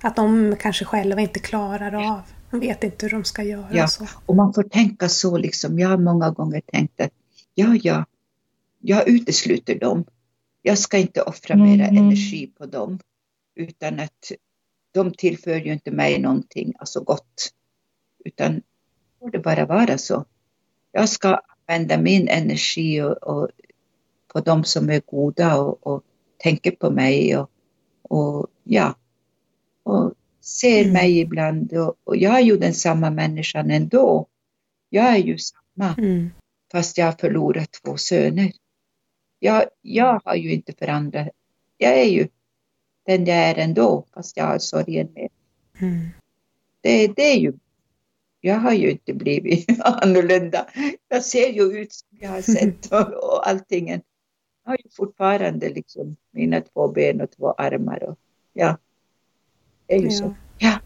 Att 0.00 0.16
de 0.16 0.56
kanske 0.60 0.84
själva 0.84 1.20
inte 1.20 1.38
klarar 1.40 1.94
av, 2.12 2.20
de 2.50 2.60
vet 2.60 2.84
inte 2.84 3.06
hur 3.06 3.10
de 3.10 3.24
ska 3.24 3.42
göra 3.42 3.68
Ja. 3.72 3.84
och 3.84 3.90
så. 3.90 4.06
Och 4.26 4.36
man 4.36 4.54
får 4.54 4.62
tänka 4.62 5.08
så 5.08 5.38
liksom. 5.38 5.78
Jag 5.78 5.88
har 5.88 5.98
många 5.98 6.30
gånger 6.30 6.60
tänkt 6.66 7.00
att 7.00 7.10
ja, 7.54 7.76
ja, 7.82 8.04
jag 8.80 9.08
utesluter 9.08 9.78
dem. 9.78 10.04
Jag 10.62 10.78
ska 10.78 10.98
inte 10.98 11.22
offra 11.22 11.56
mera 11.56 11.86
Mm. 11.86 11.96
energi 11.96 12.46
på 12.58 12.66
dem. 12.66 12.98
Utan 13.54 14.00
att 14.00 14.32
de 14.92 15.12
tillför 15.14 15.54
ju 15.56 15.72
inte 15.72 15.90
mig 15.90 16.18
någonting, 16.20 16.72
alltså 16.78 17.00
gott. 17.00 17.52
Utan 18.24 18.62
får 19.20 19.30
det 19.30 19.38
bara 19.38 19.66
vara 19.66 19.98
så. 19.98 20.24
Jag 20.92 21.08
ska 21.08 21.40
använda 21.66 21.98
min 21.98 22.28
energi 22.28 23.02
och, 23.02 23.22
och 23.22 23.48
på 24.32 24.40
de 24.40 24.64
som 24.64 24.90
är 24.90 25.02
goda 25.06 25.60
och, 25.60 25.86
och 25.86 26.02
tänker 26.38 26.70
på 26.70 26.90
mig 26.90 27.36
och, 27.36 27.50
och 28.02 28.46
ja, 28.64 28.94
och 29.82 30.14
ser 30.40 30.80
Mm. 30.80 30.92
mig 30.92 31.18
ibland. 31.18 31.72
Och, 31.72 31.94
och 32.04 32.16
jag 32.16 32.36
är 32.36 32.40
ju 32.40 32.56
den 32.56 32.74
samma 32.74 33.10
människan 33.10 33.70
ändå. 33.70 34.26
Jag 34.88 35.04
är 35.04 35.16
ju 35.18 35.38
samma 35.38 35.94
Mm. 35.98 36.30
fast 36.72 36.98
jag 36.98 37.04
har 37.04 37.12
förlorat 37.12 37.72
två 37.84 37.96
söner. 37.96 38.52
Jag, 39.38 39.64
jag 39.82 40.20
har 40.24 40.34
ju 40.34 40.52
inte 40.52 40.72
förändrat. 40.72 41.28
Jag 41.76 41.98
är 41.98 42.04
ju 42.04 42.28
den 43.06 43.26
jag 43.26 43.36
är 43.36 43.54
ändå 43.54 44.04
fast 44.14 44.36
jag 44.36 44.44
har 44.44 44.58
sorgen 44.58 45.08
med. 45.14 45.28
Mm. 45.80 46.08
Det, 46.80 47.06
det 47.06 47.22
är 47.22 47.36
ju, 47.38 47.52
jag 48.48 48.58
har 48.58 48.72
ju 48.72 48.90
inte 48.90 49.12
blivit 49.14 49.80
annorlunda. 49.84 50.66
Jag 51.08 51.24
ser 51.24 51.48
ju 51.48 51.62
ut 51.62 51.92
som 51.92 52.08
jag 52.20 52.30
har 52.30 52.42
sett 52.42 52.86
och, 52.92 53.14
och 53.34 53.48
allting. 53.48 53.88
Jag 53.88 54.00
har 54.72 54.76
ju 54.84 54.90
fortfarande 54.96 55.68
liksom 55.68 56.16
mina 56.32 56.60
två 56.60 56.88
ben 56.88 57.20
och 57.20 57.30
två 57.30 57.52
armar. 57.52 58.02
Och, 58.02 58.18
ja, 58.52 58.76
det 59.86 59.94
är 59.94 59.98
ju 59.98 60.04
Ja. 60.04 60.10
så. 60.10 60.34
Ja. 60.58 60.78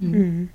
Mm. 0.00 0.14
Mm. 0.14 0.48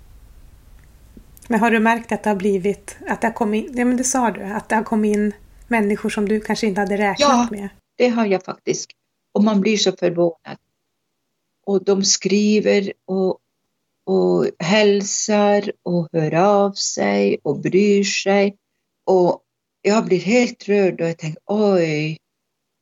Men 1.49 1.60
har 1.60 1.71
du 1.71 1.80
märkt 1.80 2.12
att 2.12 2.23
det 2.23 2.30
har 2.30 2.38
blivit, 2.38 2.97
att 3.08 3.21
det 3.21 3.28
har 3.28 3.34
kommit 3.34 3.65
in, 3.69 3.78
ja 3.78 3.86
men 3.86 3.97
det 3.97 4.04
sa 4.04 4.32
du, 4.32 4.43
att 4.43 4.69
det 4.69 4.76
har 4.76 4.84
kommit 4.84 5.15
in 5.15 5.34
människor 5.67 6.10
som 6.10 6.30
du 6.30 6.39
kanske 6.39 6.67
inte 6.67 6.82
hade 6.82 6.97
räknat 6.97 7.17
Ja. 7.19 7.47
med? 7.52 7.69
Det 7.95 8.08
har 8.08 8.26
jag 8.26 8.43
faktiskt. 8.43 8.89
Och 9.32 9.43
man 9.43 9.62
blir 9.62 9.78
så 9.78 9.91
förvånad. 9.91 10.58
Och 11.65 11.84
de 11.84 12.04
skriver 12.04 12.93
och, 13.06 13.38
och 14.06 14.48
hälsar 14.60 15.72
och 15.84 16.10
hör 16.13 16.34
av 16.34 16.72
sig 16.72 17.38
och 17.44 17.60
bryr 17.60 18.04
sig. 18.04 18.58
Och 19.06 19.41
jag 19.82 20.06
blir 20.06 20.20
helt 20.20 20.68
rörd 20.68 21.01
och 21.01 21.08
jag 21.08 21.18
tänker 21.18 21.41
oj, 21.45 22.18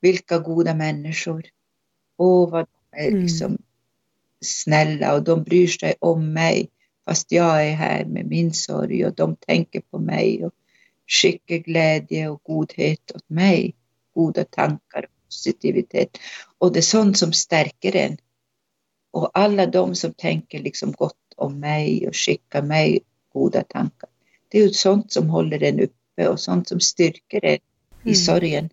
vilka 0.01 0.39
goda 0.39 0.73
människor. 0.73 1.43
Åh, 2.17 2.49
vad 2.49 2.65
de 2.91 2.97
är 3.01 3.07
Mm. 3.07 3.21
liksom 3.21 3.57
snälla 4.45 5.13
och 5.13 5.23
de 5.23 5.43
bryr 5.43 5.67
sig 5.67 5.95
om 5.99 6.33
mig 6.33 6.69
fast 7.05 7.31
jag 7.31 7.67
är 7.67 7.73
här 7.73 8.05
med 8.05 8.25
min 8.25 8.53
sorg 8.53 9.05
och 9.05 9.15
de 9.15 9.35
tänker 9.35 9.81
på 9.81 9.99
mig 9.99 10.45
och 10.45 10.53
skickar 11.07 11.57
glädje 11.57 12.29
och 12.29 12.41
godhet 12.43 13.11
åt 13.15 13.29
mig. 13.29 13.75
Goda 14.13 14.43
tankar 14.43 15.03
och 15.03 15.25
positivitet. 15.25 16.17
Och 16.57 16.73
det 16.73 16.79
är 16.79 16.81
sånt 16.81 17.17
som 17.17 17.33
stärker 17.33 17.95
en. 17.95 18.17
Och 19.11 19.31
alla 19.33 19.65
de 19.65 19.95
som 19.95 20.13
tänker 20.13 20.59
liksom 20.59 20.91
gott 20.91 21.15
om 21.35 21.59
mig 21.59 22.07
och 22.07 22.15
skickar 22.15 22.61
mig 22.61 22.99
goda 23.33 23.63
tankar. 23.63 24.09
Det 24.49 24.57
är 24.57 24.61
ju 24.63 24.69
sånt 24.73 25.11
som 25.11 25.29
håller 25.29 25.63
en 25.63 25.79
uppe 25.79 26.27
och 26.27 26.39
sånt 26.39 26.67
som 26.67 26.79
styrker 26.79 27.45
en 27.45 27.53
i 27.53 27.59
Mm. 28.03 28.15
sorgen. 28.15 28.69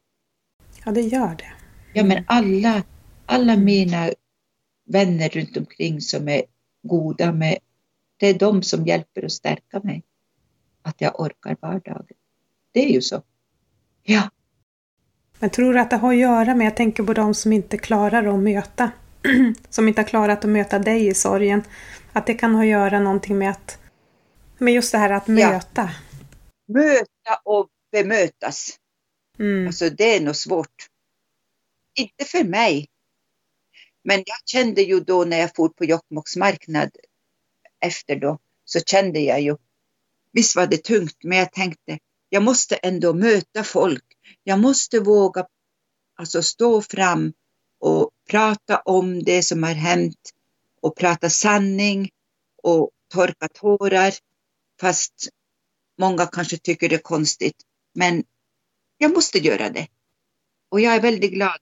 Ja, 0.85 0.93
det 0.93 1.01
gör 1.01 1.35
det. 1.35 1.53
Ja, 1.95 2.05
men 2.05 2.25
alla, 2.27 2.83
alla 3.27 3.57
mina 3.57 4.11
vänner 4.87 5.29
runt 5.29 5.57
omkring 5.57 6.01
som 6.01 6.29
är 6.29 6.43
goda 6.83 7.33
med, 7.33 7.59
det 8.17 8.27
är 8.27 8.39
de 8.39 8.63
som 8.63 8.87
hjälper 8.87 9.25
och 9.25 9.33
stärka 9.33 9.81
mig. 9.85 10.03
Att 10.83 11.01
jag 11.01 11.21
orkar 11.21 11.57
vardagen. 11.61 12.17
Det 12.73 12.85
är 12.85 12.93
ju 12.93 13.01
så. 13.03 13.23
Ja, 14.03 14.31
Men 15.39 15.51
tror 15.51 15.73
du 15.75 15.81
att 15.81 15.91
det 15.91 15.97
har 15.97 16.13
att 16.13 16.19
göra 16.19 16.55
med, 16.55 16.67
jag 16.67 16.77
tänker 16.77 17.03
på 17.03 17.13
de 17.15 17.35
som 17.35 17.53
inte 17.53 17.79
klarar 17.79 18.35
att 18.35 18.41
möta, 18.41 18.91
som 19.71 19.89
inte 19.89 20.01
har 20.01 20.09
klarat 20.09 20.45
att 20.45 20.51
möta 20.51 20.79
dig 20.79 21.07
i 21.07 21.15
sorgen, 21.15 21.63
att 22.13 22.27
det 22.27 22.35
kan 22.35 22.55
ha 22.55 22.63
att 22.63 22.69
göra 22.69 23.01
någonting 23.01 23.39
med 23.39 23.51
att, 23.51 23.79
med 24.59 24.75
just 24.75 24.93
det 24.93 24.99
här 24.99 25.11
att 25.11 25.29
Ja. 25.29 25.35
möta. 25.35 25.91
möta 26.69 27.41
och 27.45 27.69
bemötas. 27.93 28.77
Mm. 29.39 29.67
Alltså 29.67 29.91
det 29.91 30.17
är 30.17 30.21
nog 30.21 30.37
svårt. 30.37 30.87
Inte 31.99 32.25
för 32.25 32.45
mig. 32.45 32.89
Men 34.05 34.17
jag 34.27 34.37
kände 34.47 34.83
ju 34.83 35.01
då 35.01 35.25
när 35.25 35.39
jag 35.39 35.51
for 35.57 35.69
på 35.69 35.85
Jokkmokks 35.85 36.37
marknad 36.37 36.91
efter 37.81 38.17
då 38.17 38.39
så 38.65 38.81
kände 38.81 39.21
jag 39.21 39.41
ju, 39.41 39.57
visst 40.33 40.57
var 40.57 40.67
det 40.67 40.85
tungt, 40.85 41.17
men 41.25 41.39
jag 41.39 41.53
tänkte 41.53 41.99
jag 42.29 42.43
måste 42.43 42.77
ändå 42.77 43.15
möta 43.15 43.65
folk. 43.65 44.05
Jag 44.45 44.59
måste 44.61 45.01
våga 45.01 45.47
alltså 46.17 46.43
stå 46.43 46.83
fram 46.83 47.33
prata 48.29 48.79
om 48.85 49.23
det 49.23 49.43
som 49.43 49.63
har 49.63 49.75
hänt 49.75 50.31
och 50.81 50.97
prata 50.97 51.31
sanning 51.31 52.11
och 52.63 52.91
torka 53.15 53.49
tårar. 53.55 54.15
Fast 54.81 55.29
många 55.99 56.27
kanske 56.27 56.57
tycker 56.57 56.89
det 56.89 56.95
är 56.95 56.99
konstigt. 56.99 57.57
Men 57.95 58.25
jag 58.99 59.15
måste 59.15 59.39
göra 59.39 59.71
det. 59.71 59.87
Och 60.69 60.81
jag 60.81 60.95
är 60.95 61.01
väldigt 61.01 61.33
glad. 61.33 61.59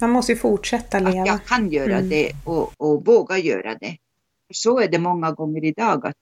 Man 0.00 0.10
måste 0.10 0.32
ju 0.32 0.38
fortsätta 0.38 0.98
leva. 0.98 1.20
Att 1.20 1.26
jag 1.26 1.44
kan 1.44 1.72
göra 1.72 1.96
mm. 1.96 2.08
det 2.08 2.32
och, 2.44 2.72
och 2.76 3.06
våga 3.06 3.38
göra 3.38 3.74
det. 3.74 3.96
Så 4.54 4.80
är 4.80 4.88
det 4.88 4.98
många 4.98 5.32
gånger 5.32 5.64
idag 5.64 6.06
att 6.06 6.16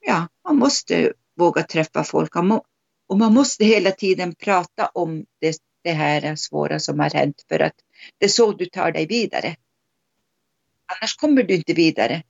ja, 0.00 0.28
man 0.44 0.56
måste 0.56 1.12
våga 1.36 1.62
träffa 1.62 2.04
folk. 2.04 2.36
Och 3.06 3.18
man 3.18 3.34
måste 3.34 3.64
hela 3.64 3.90
tiden 3.90 4.34
prata 4.34 4.86
om 4.94 5.24
det, 5.40 5.56
det 5.82 5.92
här 5.92 6.36
svåra 6.36 6.80
som 6.80 7.00
har 7.00 7.10
hänt 7.10 7.44
för 7.48 7.60
att 7.60 7.74
det 8.18 8.24
är 8.24 8.28
så 8.28 8.52
du 8.52 8.66
tar 8.66 8.92
dig 8.92 9.06
vidare. 9.06 9.56
Annars 10.86 11.16
kommer 11.16 11.42
du 11.42 11.54
inte 11.54 11.74
vidare. 11.74 12.22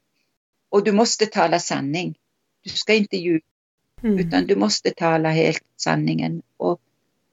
Och 0.68 0.84
du 0.84 0.92
måste 0.92 1.26
tala 1.26 1.58
sanning. 1.58 2.18
Du 2.62 2.70
ska 2.70 2.94
inte 2.94 3.16
ljuga. 3.16 3.44
Mm. 4.02 4.18
Utan 4.18 4.46
du 4.46 4.56
måste 4.56 4.90
tala 4.90 5.30
helt 5.30 5.64
sanningen. 5.76 6.42
Och, 6.56 6.80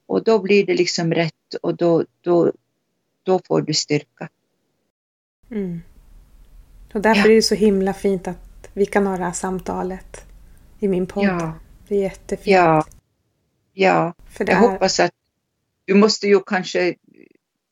och 0.05 0.23
då 0.23 0.39
blir 0.39 0.65
det 0.65 0.73
liksom 0.73 1.13
rätt 1.13 1.55
och 1.61 1.75
då, 1.75 2.05
då, 2.21 2.51
då 3.23 3.39
får 3.47 3.61
du 3.61 3.73
styrka. 3.73 4.29
Mm. 5.51 5.81
Och 6.93 7.01
därför 7.01 7.25
ja. 7.25 7.31
är 7.31 7.35
det 7.35 7.41
så 7.41 7.55
himla 7.55 7.93
fint 7.93 8.27
att 8.27 8.69
vi 8.73 8.85
kan 8.85 9.07
ha 9.07 9.17
det 9.17 9.23
här 9.23 9.31
samtalet 9.31 10.25
i 10.79 10.87
min 10.87 11.07
podd. 11.07 11.25
Ja. 11.25 11.53
Det 11.87 11.95
är 11.95 12.01
jättefint. 12.01 12.55
Ja, 12.55 12.85
ja. 13.73 14.13
För 14.29 14.49
jag 14.49 14.55
här... 14.55 14.69
hoppas 14.69 14.99
att 14.99 15.11
du 15.85 15.93
måste 15.93 16.27
ju 16.27 16.39
kanske 16.39 16.95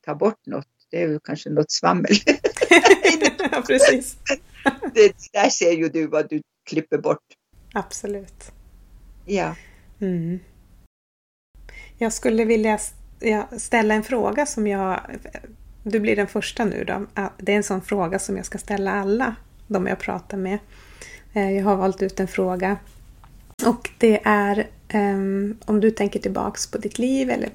ta 0.06 0.14
bort 0.14 0.46
något. 0.46 0.68
Det 0.90 1.02
är 1.02 1.08
ju 1.08 1.20
kanske 1.20 1.50
något 1.50 1.70
svammel. 1.70 2.12
ja, 3.52 3.62
precis. 3.66 4.16
det, 4.94 5.14
där 5.32 5.48
ser 5.48 5.72
ju 5.72 5.88
du 5.88 6.06
vad 6.06 6.28
du 6.28 6.42
klipper 6.64 6.98
bort. 6.98 7.24
Absolut. 7.74 8.52
Ja. 9.24 9.54
Mm. 10.00 10.38
Jag 11.98 12.12
skulle 12.12 12.44
vilja 12.44 12.78
ställa 13.58 13.94
en 13.94 14.02
fråga 14.02 14.46
som 14.46 14.66
jag... 14.66 15.00
Du 15.82 16.00
blir 16.00 16.16
den 16.16 16.26
första 16.26 16.64
nu 16.64 16.84
då. 16.84 17.06
Det 17.38 17.52
är 17.52 17.56
en 17.56 17.62
sån 17.62 17.82
fråga 17.82 18.18
som 18.18 18.36
jag 18.36 18.46
ska 18.46 18.58
ställa 18.58 18.92
alla 18.92 19.36
de 19.66 19.86
jag 19.86 19.98
pratar 19.98 20.36
med. 20.36 20.58
Eh, 21.32 21.50
jag 21.50 21.64
har 21.64 21.76
valt 21.76 22.02
ut 22.02 22.20
en 22.20 22.28
fråga. 22.28 22.78
Och 23.66 23.90
det 23.98 24.20
är 24.24 24.66
um, 24.94 25.58
om 25.64 25.80
du 25.80 25.90
tänker 25.90 26.20
tillbaks 26.20 26.66
på 26.66 26.78
ditt 26.78 26.98
liv 26.98 27.30
eller 27.30 27.50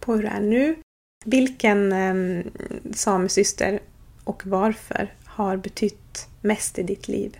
på 0.00 0.14
hur 0.14 0.22
det 0.22 0.28
är 0.28 0.40
nu. 0.40 0.76
Vilken 1.24 1.92
um, 1.92 2.50
samesyster 2.94 3.80
och 4.24 4.46
varför 4.46 5.14
har 5.24 5.56
betytt 5.56 6.28
mest 6.40 6.78
i 6.78 6.82
ditt 6.82 7.08
liv? 7.08 7.38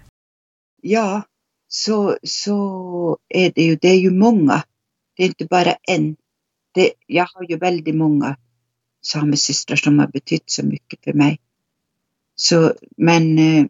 Ja, 0.82 1.22
så, 1.68 2.18
så 2.22 3.18
är 3.28 3.52
det 3.54 3.62
ju. 3.62 3.76
Det 3.76 3.88
är 3.88 4.00
ju 4.00 4.10
många. 4.10 4.64
Det 5.16 5.22
är 5.22 5.26
inte 5.26 5.44
bara 5.44 5.72
en. 5.82 6.16
Det, 6.72 6.92
jag 7.06 7.26
har 7.34 7.44
ju 7.48 7.56
väldigt 7.56 7.94
många 7.94 8.36
samesystrar 9.02 9.76
som 9.76 9.98
har 9.98 10.06
betytt 10.06 10.50
så 10.50 10.66
mycket 10.66 11.04
för 11.04 11.12
mig. 11.12 11.40
Så, 12.34 12.74
men 12.96 13.38
eh, 13.38 13.66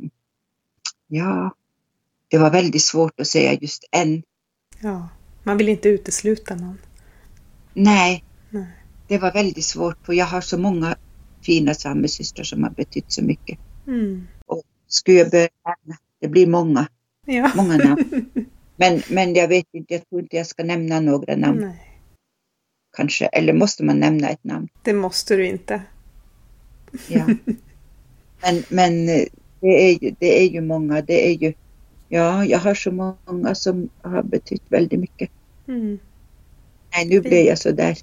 ja, 1.08 1.54
det 2.28 2.38
var 2.38 2.50
väldigt 2.50 2.82
svårt 2.82 3.20
att 3.20 3.26
säga 3.26 3.52
just 3.52 3.84
en. 3.90 4.22
Ja, 4.80 5.08
man 5.42 5.56
vill 5.56 5.68
inte 5.68 5.88
utesluta 5.88 6.54
någon. 6.54 6.78
Nej, 7.74 8.24
Nej. 8.50 8.81
Det 9.12 9.18
var 9.18 9.32
väldigt 9.32 9.64
svårt 9.64 10.06
för 10.06 10.12
jag 10.12 10.26
har 10.26 10.40
så 10.40 10.58
många 10.58 10.96
fina 11.42 11.74
samesystrar 11.74 12.44
som 12.44 12.62
har 12.62 12.70
betytt 12.70 13.12
så 13.12 13.24
mycket. 13.24 13.58
Mm. 13.86 14.26
Och 14.46 14.62
skulle 14.86 15.18
jag 15.18 15.30
börja 15.30 15.48
det 16.20 16.28
blir 16.28 16.46
många, 16.46 16.86
ja. 17.26 17.50
många 17.56 17.76
namn. 17.76 18.30
Men, 18.76 19.02
men 19.10 19.34
jag 19.34 19.48
vet 19.48 19.66
inte, 19.72 19.94
jag 19.94 20.08
tror 20.08 20.20
inte 20.20 20.36
jag 20.36 20.46
ska 20.46 20.64
nämna 20.64 21.00
några 21.00 21.36
namn. 21.36 21.60
Nej. 21.60 22.00
Kanske, 22.96 23.26
eller 23.26 23.52
måste 23.52 23.84
man 23.84 24.00
nämna 24.00 24.28
ett 24.28 24.44
namn? 24.44 24.68
Det 24.82 24.92
måste 24.92 25.36
du 25.36 25.46
inte. 25.46 25.82
Ja. 27.08 27.26
Men, 28.42 28.62
men 28.68 29.06
det, 29.60 29.90
är 29.90 30.02
ju, 30.02 30.14
det 30.18 30.42
är 30.42 30.48
ju 30.48 30.60
många, 30.60 31.02
det 31.02 31.28
är 31.28 31.32
ju, 31.32 31.52
ja, 32.08 32.44
jag 32.44 32.58
har 32.58 32.74
så 32.74 32.90
många 32.90 33.54
som 33.54 33.88
har 34.02 34.22
betytt 34.22 34.62
väldigt 34.68 35.00
mycket. 35.00 35.30
Mm. 35.68 35.98
Nej, 36.94 37.06
nu 37.06 37.20
blev 37.20 37.46
jag 37.46 37.58
så 37.58 37.70
där 37.70 37.98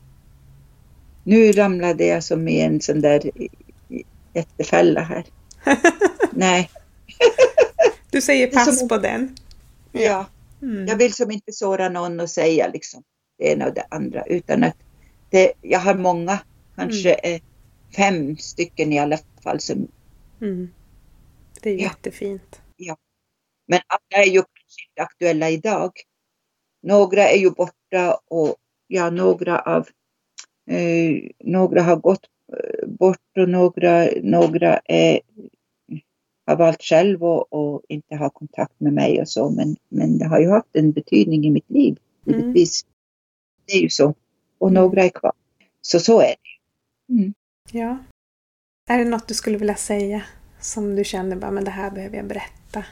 nu 1.23 1.51
ramlade 1.51 2.05
jag 2.05 2.23
som 2.23 2.47
i 2.47 2.61
en 2.61 2.81
sån 2.81 3.01
där 3.01 3.31
jättefälla 4.33 5.01
här. 5.01 5.25
Nej. 6.31 6.69
du 8.11 8.21
säger 8.21 8.47
pass 8.47 8.79
som, 8.79 8.87
på 8.87 8.97
den? 8.97 9.35
Ja. 9.91 10.25
Mm. 10.61 10.87
Jag 10.87 10.95
vill 10.95 11.13
som 11.13 11.31
inte 11.31 11.51
såra 11.51 11.89
någon 11.89 12.19
och 12.19 12.29
säga 12.29 12.67
liksom 12.67 13.03
det 13.37 13.51
ena 13.51 13.67
och 13.67 13.73
det 13.73 13.85
andra 13.89 14.23
utan 14.25 14.63
att 14.63 14.77
det, 15.29 15.53
jag 15.61 15.79
har 15.79 15.95
många, 15.95 16.39
kanske 16.75 17.13
mm. 17.13 17.41
fem 17.95 18.37
stycken 18.37 18.93
i 18.93 18.99
alla 18.99 19.17
fall 19.43 19.59
som... 19.59 19.87
Mm. 20.41 20.69
Det 21.61 21.69
är 21.69 21.73
ja. 21.73 21.81
jättefint. 21.81 22.61
Ja. 22.75 22.97
Men 23.67 23.79
alla 23.87 24.23
är 24.23 24.29
ju 24.29 24.37
inte 24.37 25.01
aktuella 25.01 25.49
idag. 25.49 25.91
Några 26.81 27.29
är 27.29 27.37
ju 27.37 27.51
borta 27.51 28.19
och 28.27 28.55
ja, 28.87 29.09
några 29.09 29.59
av 29.59 29.87
Eh, 29.87 29.98
några 31.43 31.81
har 31.81 31.95
gått 31.95 32.25
eh, 32.53 32.87
bort 32.87 33.37
och 33.37 33.49
några, 33.49 34.07
några 34.21 34.77
är, 34.77 35.19
har 36.45 36.55
valt 36.55 36.81
själv 36.83 37.23
och, 37.23 37.53
och, 37.53 37.81
inte 37.89 38.15
har 38.15 38.29
kontakt 38.29 38.79
med 38.79 38.93
mig 38.93 39.21
och 39.21 39.29
så. 39.29 39.49
Men, 39.49 39.75
men 39.89 40.17
det 40.17 40.25
har 40.25 40.39
ju 40.39 40.49
haft 40.49 40.75
en 40.75 40.91
betydning 40.91 41.45
i 41.45 41.49
mitt 41.49 41.69
liv, 41.69 41.97
mm. 42.27 42.39
givetvis. 42.39 42.83
Mm. 42.83 42.93
Det 43.65 43.73
är 43.73 43.81
ju 43.81 43.89
så. 43.89 44.13
Och 44.57 44.71
några 44.71 45.03
är 45.03 45.09
kvar. 45.09 45.33
Så 45.81 45.99
så 45.99 46.21
är 46.21 46.35
det. 46.35 47.13
Mm. 47.13 47.33
Ja. 47.71 47.97
Är 48.89 48.97
det 48.97 49.09
något 49.09 49.27
du 49.27 49.33
skulle 49.33 49.57
vilja 49.57 49.75
säga 49.75 50.23
som 50.59 50.95
du 50.95 51.03
känner 51.03 51.35
bara, 51.35 51.51
men 51.51 51.63
det 51.63 51.71
här 51.71 51.91
behöver 51.91 52.17
jag 52.17 52.27
berätta? 52.27 52.85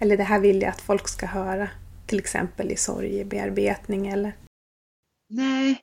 Eller 0.00 0.16
det 0.16 0.22
här 0.22 0.40
vill 0.40 0.62
jag 0.62 0.68
att 0.68 0.80
folk 0.80 1.08
ska 1.08 1.26
höra? 1.26 1.68
Till 2.06 2.18
exempel 2.18 2.70
i 2.70 2.76
sorgebearbetning 2.76 4.06
eller? 4.06 4.32
Nej, 5.28 5.80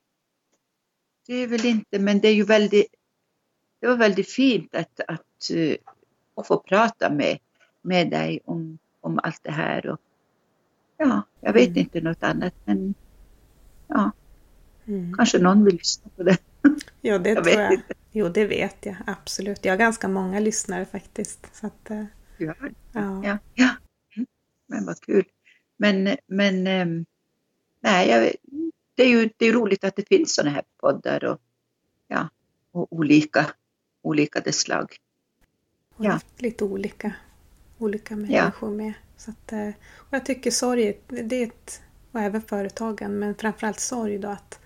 det 1.28 1.34
är 1.34 1.48
väl 1.48 1.66
inte, 1.66 2.00
men 2.00 2.20
det 2.20 2.28
är 2.28 2.34
ju 2.34 2.44
väldigt, 2.44 2.96
det 3.80 3.88
var 3.88 3.96
väldigt 3.96 4.30
fint 4.30 4.76
att, 4.76 5.00
att, 5.08 5.52
att 6.36 6.48
få 6.48 6.60
prata 6.60 7.10
med, 7.10 7.38
med 7.82 8.10
dig 8.10 8.40
om, 8.46 8.78
om 9.02 9.20
allt 9.24 9.44
det 9.44 9.52
här. 9.52 9.90
Och, 9.90 10.00
ja, 10.98 11.22
jag 11.40 11.54
vet 11.54 11.68
mm. 11.68 11.80
inte 11.80 12.02
något 12.02 12.24
annat, 12.24 12.54
men 12.66 12.94
ja, 13.88 14.12
mm. 14.86 15.14
kanske 15.14 15.40
någon 15.40 15.66
vill 15.66 15.76
lyssna 15.76 16.12
på 16.16 16.24
det. 16.24 16.38
Ja, 17.02 17.18
det 17.18 17.30
jag 17.30 17.44
tror 17.44 17.60
jag. 17.60 17.74
Inte. 17.74 17.94
Jo, 18.12 18.30
det 18.30 18.46
vet 18.46 18.86
jag 18.86 18.96
absolut. 19.08 19.66
Jag 19.66 19.72
har 19.72 19.78
ganska 19.78 20.08
många 20.08 20.40
lyssnare 20.40 20.86
faktiskt. 20.86 21.56
Så 21.56 21.68
att, 21.68 21.92
uh, 21.92 22.04
ja, 22.38 22.54
ja. 22.92 23.22
ja, 23.24 23.38
ja. 23.54 23.70
Mm. 24.16 24.28
Men 24.68 24.86
vad 24.86 25.02
kul. 25.02 25.26
Men, 25.78 26.18
men 26.28 26.68
um, 26.68 27.06
nej, 27.80 28.10
jag, 28.10 28.32
det 29.02 29.06
är 29.06 29.10
ju 29.10 29.30
det 29.38 29.46
är 29.46 29.54
roligt 29.54 29.84
att 29.84 29.96
det 29.96 30.08
finns 30.08 30.36
sådana 30.36 30.52
här 30.52 30.64
poddar 30.78 31.24
och, 31.24 31.40
ja, 32.08 32.30
och 32.72 32.94
olika, 32.94 33.46
olika 34.02 34.40
dess 34.40 34.60
slag. 34.60 34.96
Ja. 35.98 36.20
Lite 36.38 36.64
olika, 36.64 37.14
olika 37.78 38.16
människor 38.16 38.70
ja. 38.70 38.76
med. 38.76 38.94
Så 39.18 39.32
att, 39.32 39.52
eh, 39.52 39.68
och 39.98 40.14
jag 40.14 40.26
tycker 40.26 40.52
sorg, 40.52 41.02
det 41.08 41.36
är 41.36 41.48
ett, 41.48 41.82
och 42.12 42.20
även 42.20 42.42
företagen, 42.42 43.20
men 43.20 43.36
framförallt 43.36 43.80
sorg 43.80 44.18
då 44.18 44.28
att 44.28 44.60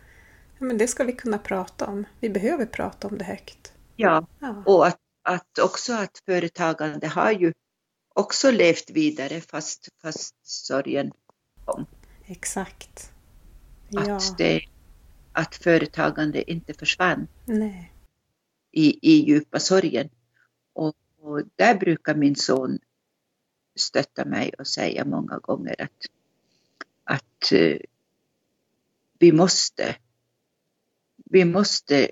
ja, 0.60 0.66
men 0.66 0.78
det 0.78 0.88
ska 0.88 1.04
vi 1.04 1.14
kunna 1.14 1.38
prata 1.38 1.86
om. 1.86 2.06
Vi 2.20 2.30
behöver 2.30 2.66
prata 2.66 3.08
om 3.08 3.18
det 3.18 3.26
högt. 3.26 3.74
Ja, 3.96 4.28
ja. 4.40 4.64
och 4.66 4.88
att, 4.88 5.00
att 5.22 5.60
också 5.60 5.94
att 5.94 6.22
företagande 6.26 7.08
har 7.08 7.32
ju 7.32 7.54
också 8.16 8.52
levt 8.52 8.90
vidare 8.90 9.42
fast, 9.42 9.88
fast 10.02 10.36
sorgen 10.44 11.12
kom. 11.66 11.86
Exakt. 12.26 13.15
Ja. 13.96 14.16
Att, 14.16 14.38
det, 14.38 14.62
att 15.32 15.56
företagande 15.56 16.52
inte 16.52 16.74
försvann 16.74 17.28
Nej. 17.46 17.94
I, 18.72 19.12
i 19.12 19.26
djupa 19.26 19.60
sorgen. 19.60 20.10
Och, 20.74 20.96
och 21.20 21.42
där 21.56 21.76
brukar 21.76 22.16
min 22.16 22.36
son 22.36 22.80
stötta 23.76 24.26
mig 24.26 24.54
och 24.60 24.68
säga 24.68 25.06
många 25.06 25.38
gånger 25.38 25.82
att, 25.82 26.06
att 27.04 27.52
uh, 27.52 27.78
vi 29.20 29.32
måste 29.32 29.96
vi 31.26 31.46
måste 31.46 32.06
eh, 32.06 32.10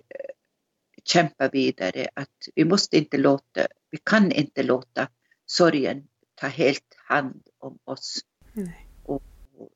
kämpa 1.03 1.49
vidare, 1.49 2.07
att 2.13 2.49
vi 2.55 2.65
måste 2.65 2.97
inte 2.97 3.17
låta, 3.17 3.67
vi 3.89 3.97
kan 3.97 4.31
inte 4.31 4.63
låta 4.63 5.07
sorgen 5.45 6.07
ta 6.35 6.47
helt 6.47 6.95
hand 7.07 7.47
om 7.57 7.79
oss. 7.83 8.19
Nej. 8.53 8.87
Och, 9.03 9.23
och 9.57 9.69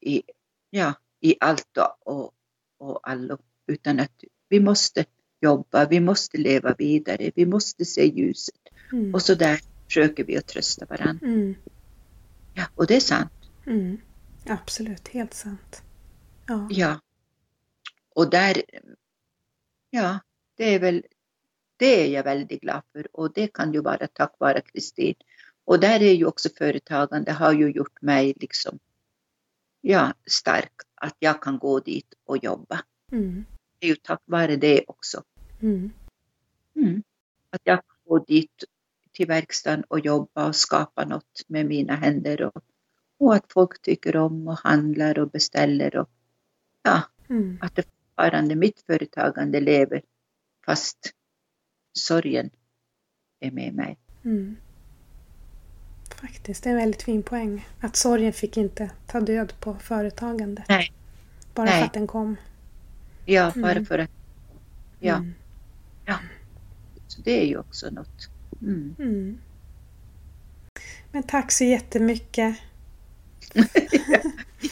i, 0.00 0.22
ja, 0.70 0.94
i 1.26 1.36
allt 1.40 1.78
och, 2.04 2.34
och, 2.78 3.10
allo. 3.10 3.38
Utan 3.66 4.00
att 4.00 4.24
vi 4.48 4.60
måste 4.60 5.04
jobba, 5.40 5.84
vi 5.84 6.00
måste 6.00 6.38
leva 6.38 6.74
vidare, 6.78 7.30
vi 7.34 7.46
måste 7.46 7.84
se 7.84 8.06
ljuset. 8.06 8.60
Mm. 8.92 9.14
Och 9.14 9.22
så 9.22 9.34
där 9.34 9.60
försöker 9.84 10.24
vi 10.24 10.36
att 10.36 10.46
trösta 10.46 10.86
varandra. 10.86 11.26
Mm. 11.26 11.54
Ja, 12.54 12.64
och 12.74 12.86
det 12.86 12.96
är 12.96 13.00
sant. 13.00 13.32
Mm. 13.66 14.00
Absolut, 14.46 15.08
helt 15.08 15.34
sant. 15.34 15.82
Ja. 16.46 16.68
Ja. 16.70 17.00
Och 18.14 18.30
där, 18.30 18.62
ja, 19.90 20.18
det 20.56 20.74
är 20.74 20.80
väl, 20.80 21.02
det 21.76 22.04
är 22.04 22.06
jag 22.06 22.24
väldigt 22.24 22.60
glad 22.60 22.82
för 22.92 23.16
och 23.16 23.32
det 23.32 23.48
kan 23.48 23.72
ju 23.72 23.80
vara 23.80 24.06
tack 24.06 24.34
vare 24.38 24.60
Kristin. 24.60 25.14
Och 25.64 25.80
där 25.80 26.02
är 26.02 26.12
ju 26.12 26.26
också 26.26 26.48
företagande 26.58 27.32
har 27.32 27.52
ju 27.52 27.70
gjort 27.70 28.02
mig 28.02 28.34
liksom, 28.36 28.78
ja, 29.88 30.14
stark 30.26 30.72
att 30.94 31.16
jag 31.18 31.42
kan 31.42 31.58
gå 31.58 31.80
dit 31.80 32.14
och 32.24 32.44
jobba. 32.44 32.82
Mm. 33.12 33.44
Det 33.78 33.86
är 33.86 33.90
ju 33.90 33.96
tack 33.96 34.22
vare 34.24 34.56
det 34.56 34.84
också. 34.86 35.22
Mm. 35.62 35.90
Mm. 36.76 37.02
Att 37.50 37.60
jag 37.64 37.78
kan 37.78 37.96
gå 38.04 38.18
dit 38.18 38.64
till 39.12 39.26
verkstaden 39.26 39.84
och 39.88 40.00
jobba 40.00 40.48
och 40.48 40.56
skapa 40.56 41.04
något 41.04 41.42
med 41.46 41.66
mina 41.66 41.96
händer 41.96 42.42
och, 42.42 42.64
och 43.18 43.34
att 43.34 43.52
folk 43.52 43.82
tycker 43.82 44.16
om 44.16 44.48
och 44.48 44.58
handlar 44.58 45.18
och 45.18 45.30
beställer 45.30 45.96
och 45.96 46.10
ja, 46.82 47.02
Mm. 47.28 47.58
att 47.60 47.76
det 47.76 47.82
fortfarande 47.82 48.54
mitt 48.54 48.80
företagande 48.80 49.60
lever 49.60 50.02
fast 50.66 51.12
sorgen 51.92 52.50
är 53.40 53.50
med 53.50 53.74
mig. 53.74 53.98
Mm. 54.24 54.56
Faktiskt, 56.20 56.62
det 56.64 56.68
är 56.70 56.72
en 56.74 56.78
väldigt 56.80 57.02
fin 57.02 57.22
poäng. 57.22 57.68
Att 57.80 57.96
sorgen 57.96 58.32
fick 58.32 58.56
inte 58.56 58.90
ta 59.06 59.20
död 59.20 59.52
på 59.60 59.74
företagandet. 59.74 60.64
Nej. 60.68 60.92
Bara 61.54 61.64
Nej. 61.66 61.78
för 61.78 61.86
att 61.86 61.92
den 61.94 62.06
kom. 62.06 62.36
Ja, 63.24 63.50
Mm. 63.54 63.62
bara 63.62 63.84
för 63.84 63.98
att 63.98 64.10
ja, 65.00 65.14
Mm. 65.16 65.34
så 67.08 67.20
det 67.22 67.40
är 67.42 67.46
ju 67.46 67.58
också 67.58 67.90
något. 67.90 68.28
Mm. 68.62 68.94
Mm. 68.98 69.38
Men 71.12 71.22
tack 71.22 71.52
så 71.52 71.64
jättemycket. 71.64 72.56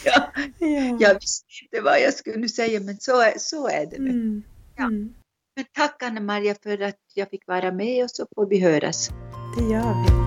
Ja, 0.05 0.30
Ja. 0.59 0.97
jag 1.01 1.14
visste 1.20 1.47
inte 1.62 1.84
vad 1.84 2.01
jag 2.01 2.14
skulle 2.14 2.49
säga 2.49 2.80
men 2.80 2.97
så 3.01 3.20
är, 3.20 3.34
så 3.38 3.68
är 3.68 3.86
det 3.86 3.99
nu. 3.99 4.11
Mm. 4.11 4.42
Ja. 4.76 4.84
Mm. 4.84 5.14
Men 5.57 5.64
tack 5.72 6.03
Anna-Maria 6.03 6.55
för 6.62 6.82
att 6.82 6.99
jag 7.14 7.30
fick 7.30 7.47
vara 7.47 7.72
med 7.72 8.05
och 8.05 8.11
så 8.11 8.26
får 8.34 8.47
vi 8.47 8.61
höras. 8.61 9.11
Det 9.59 9.64
gör 9.64 10.05
vi. 10.05 10.24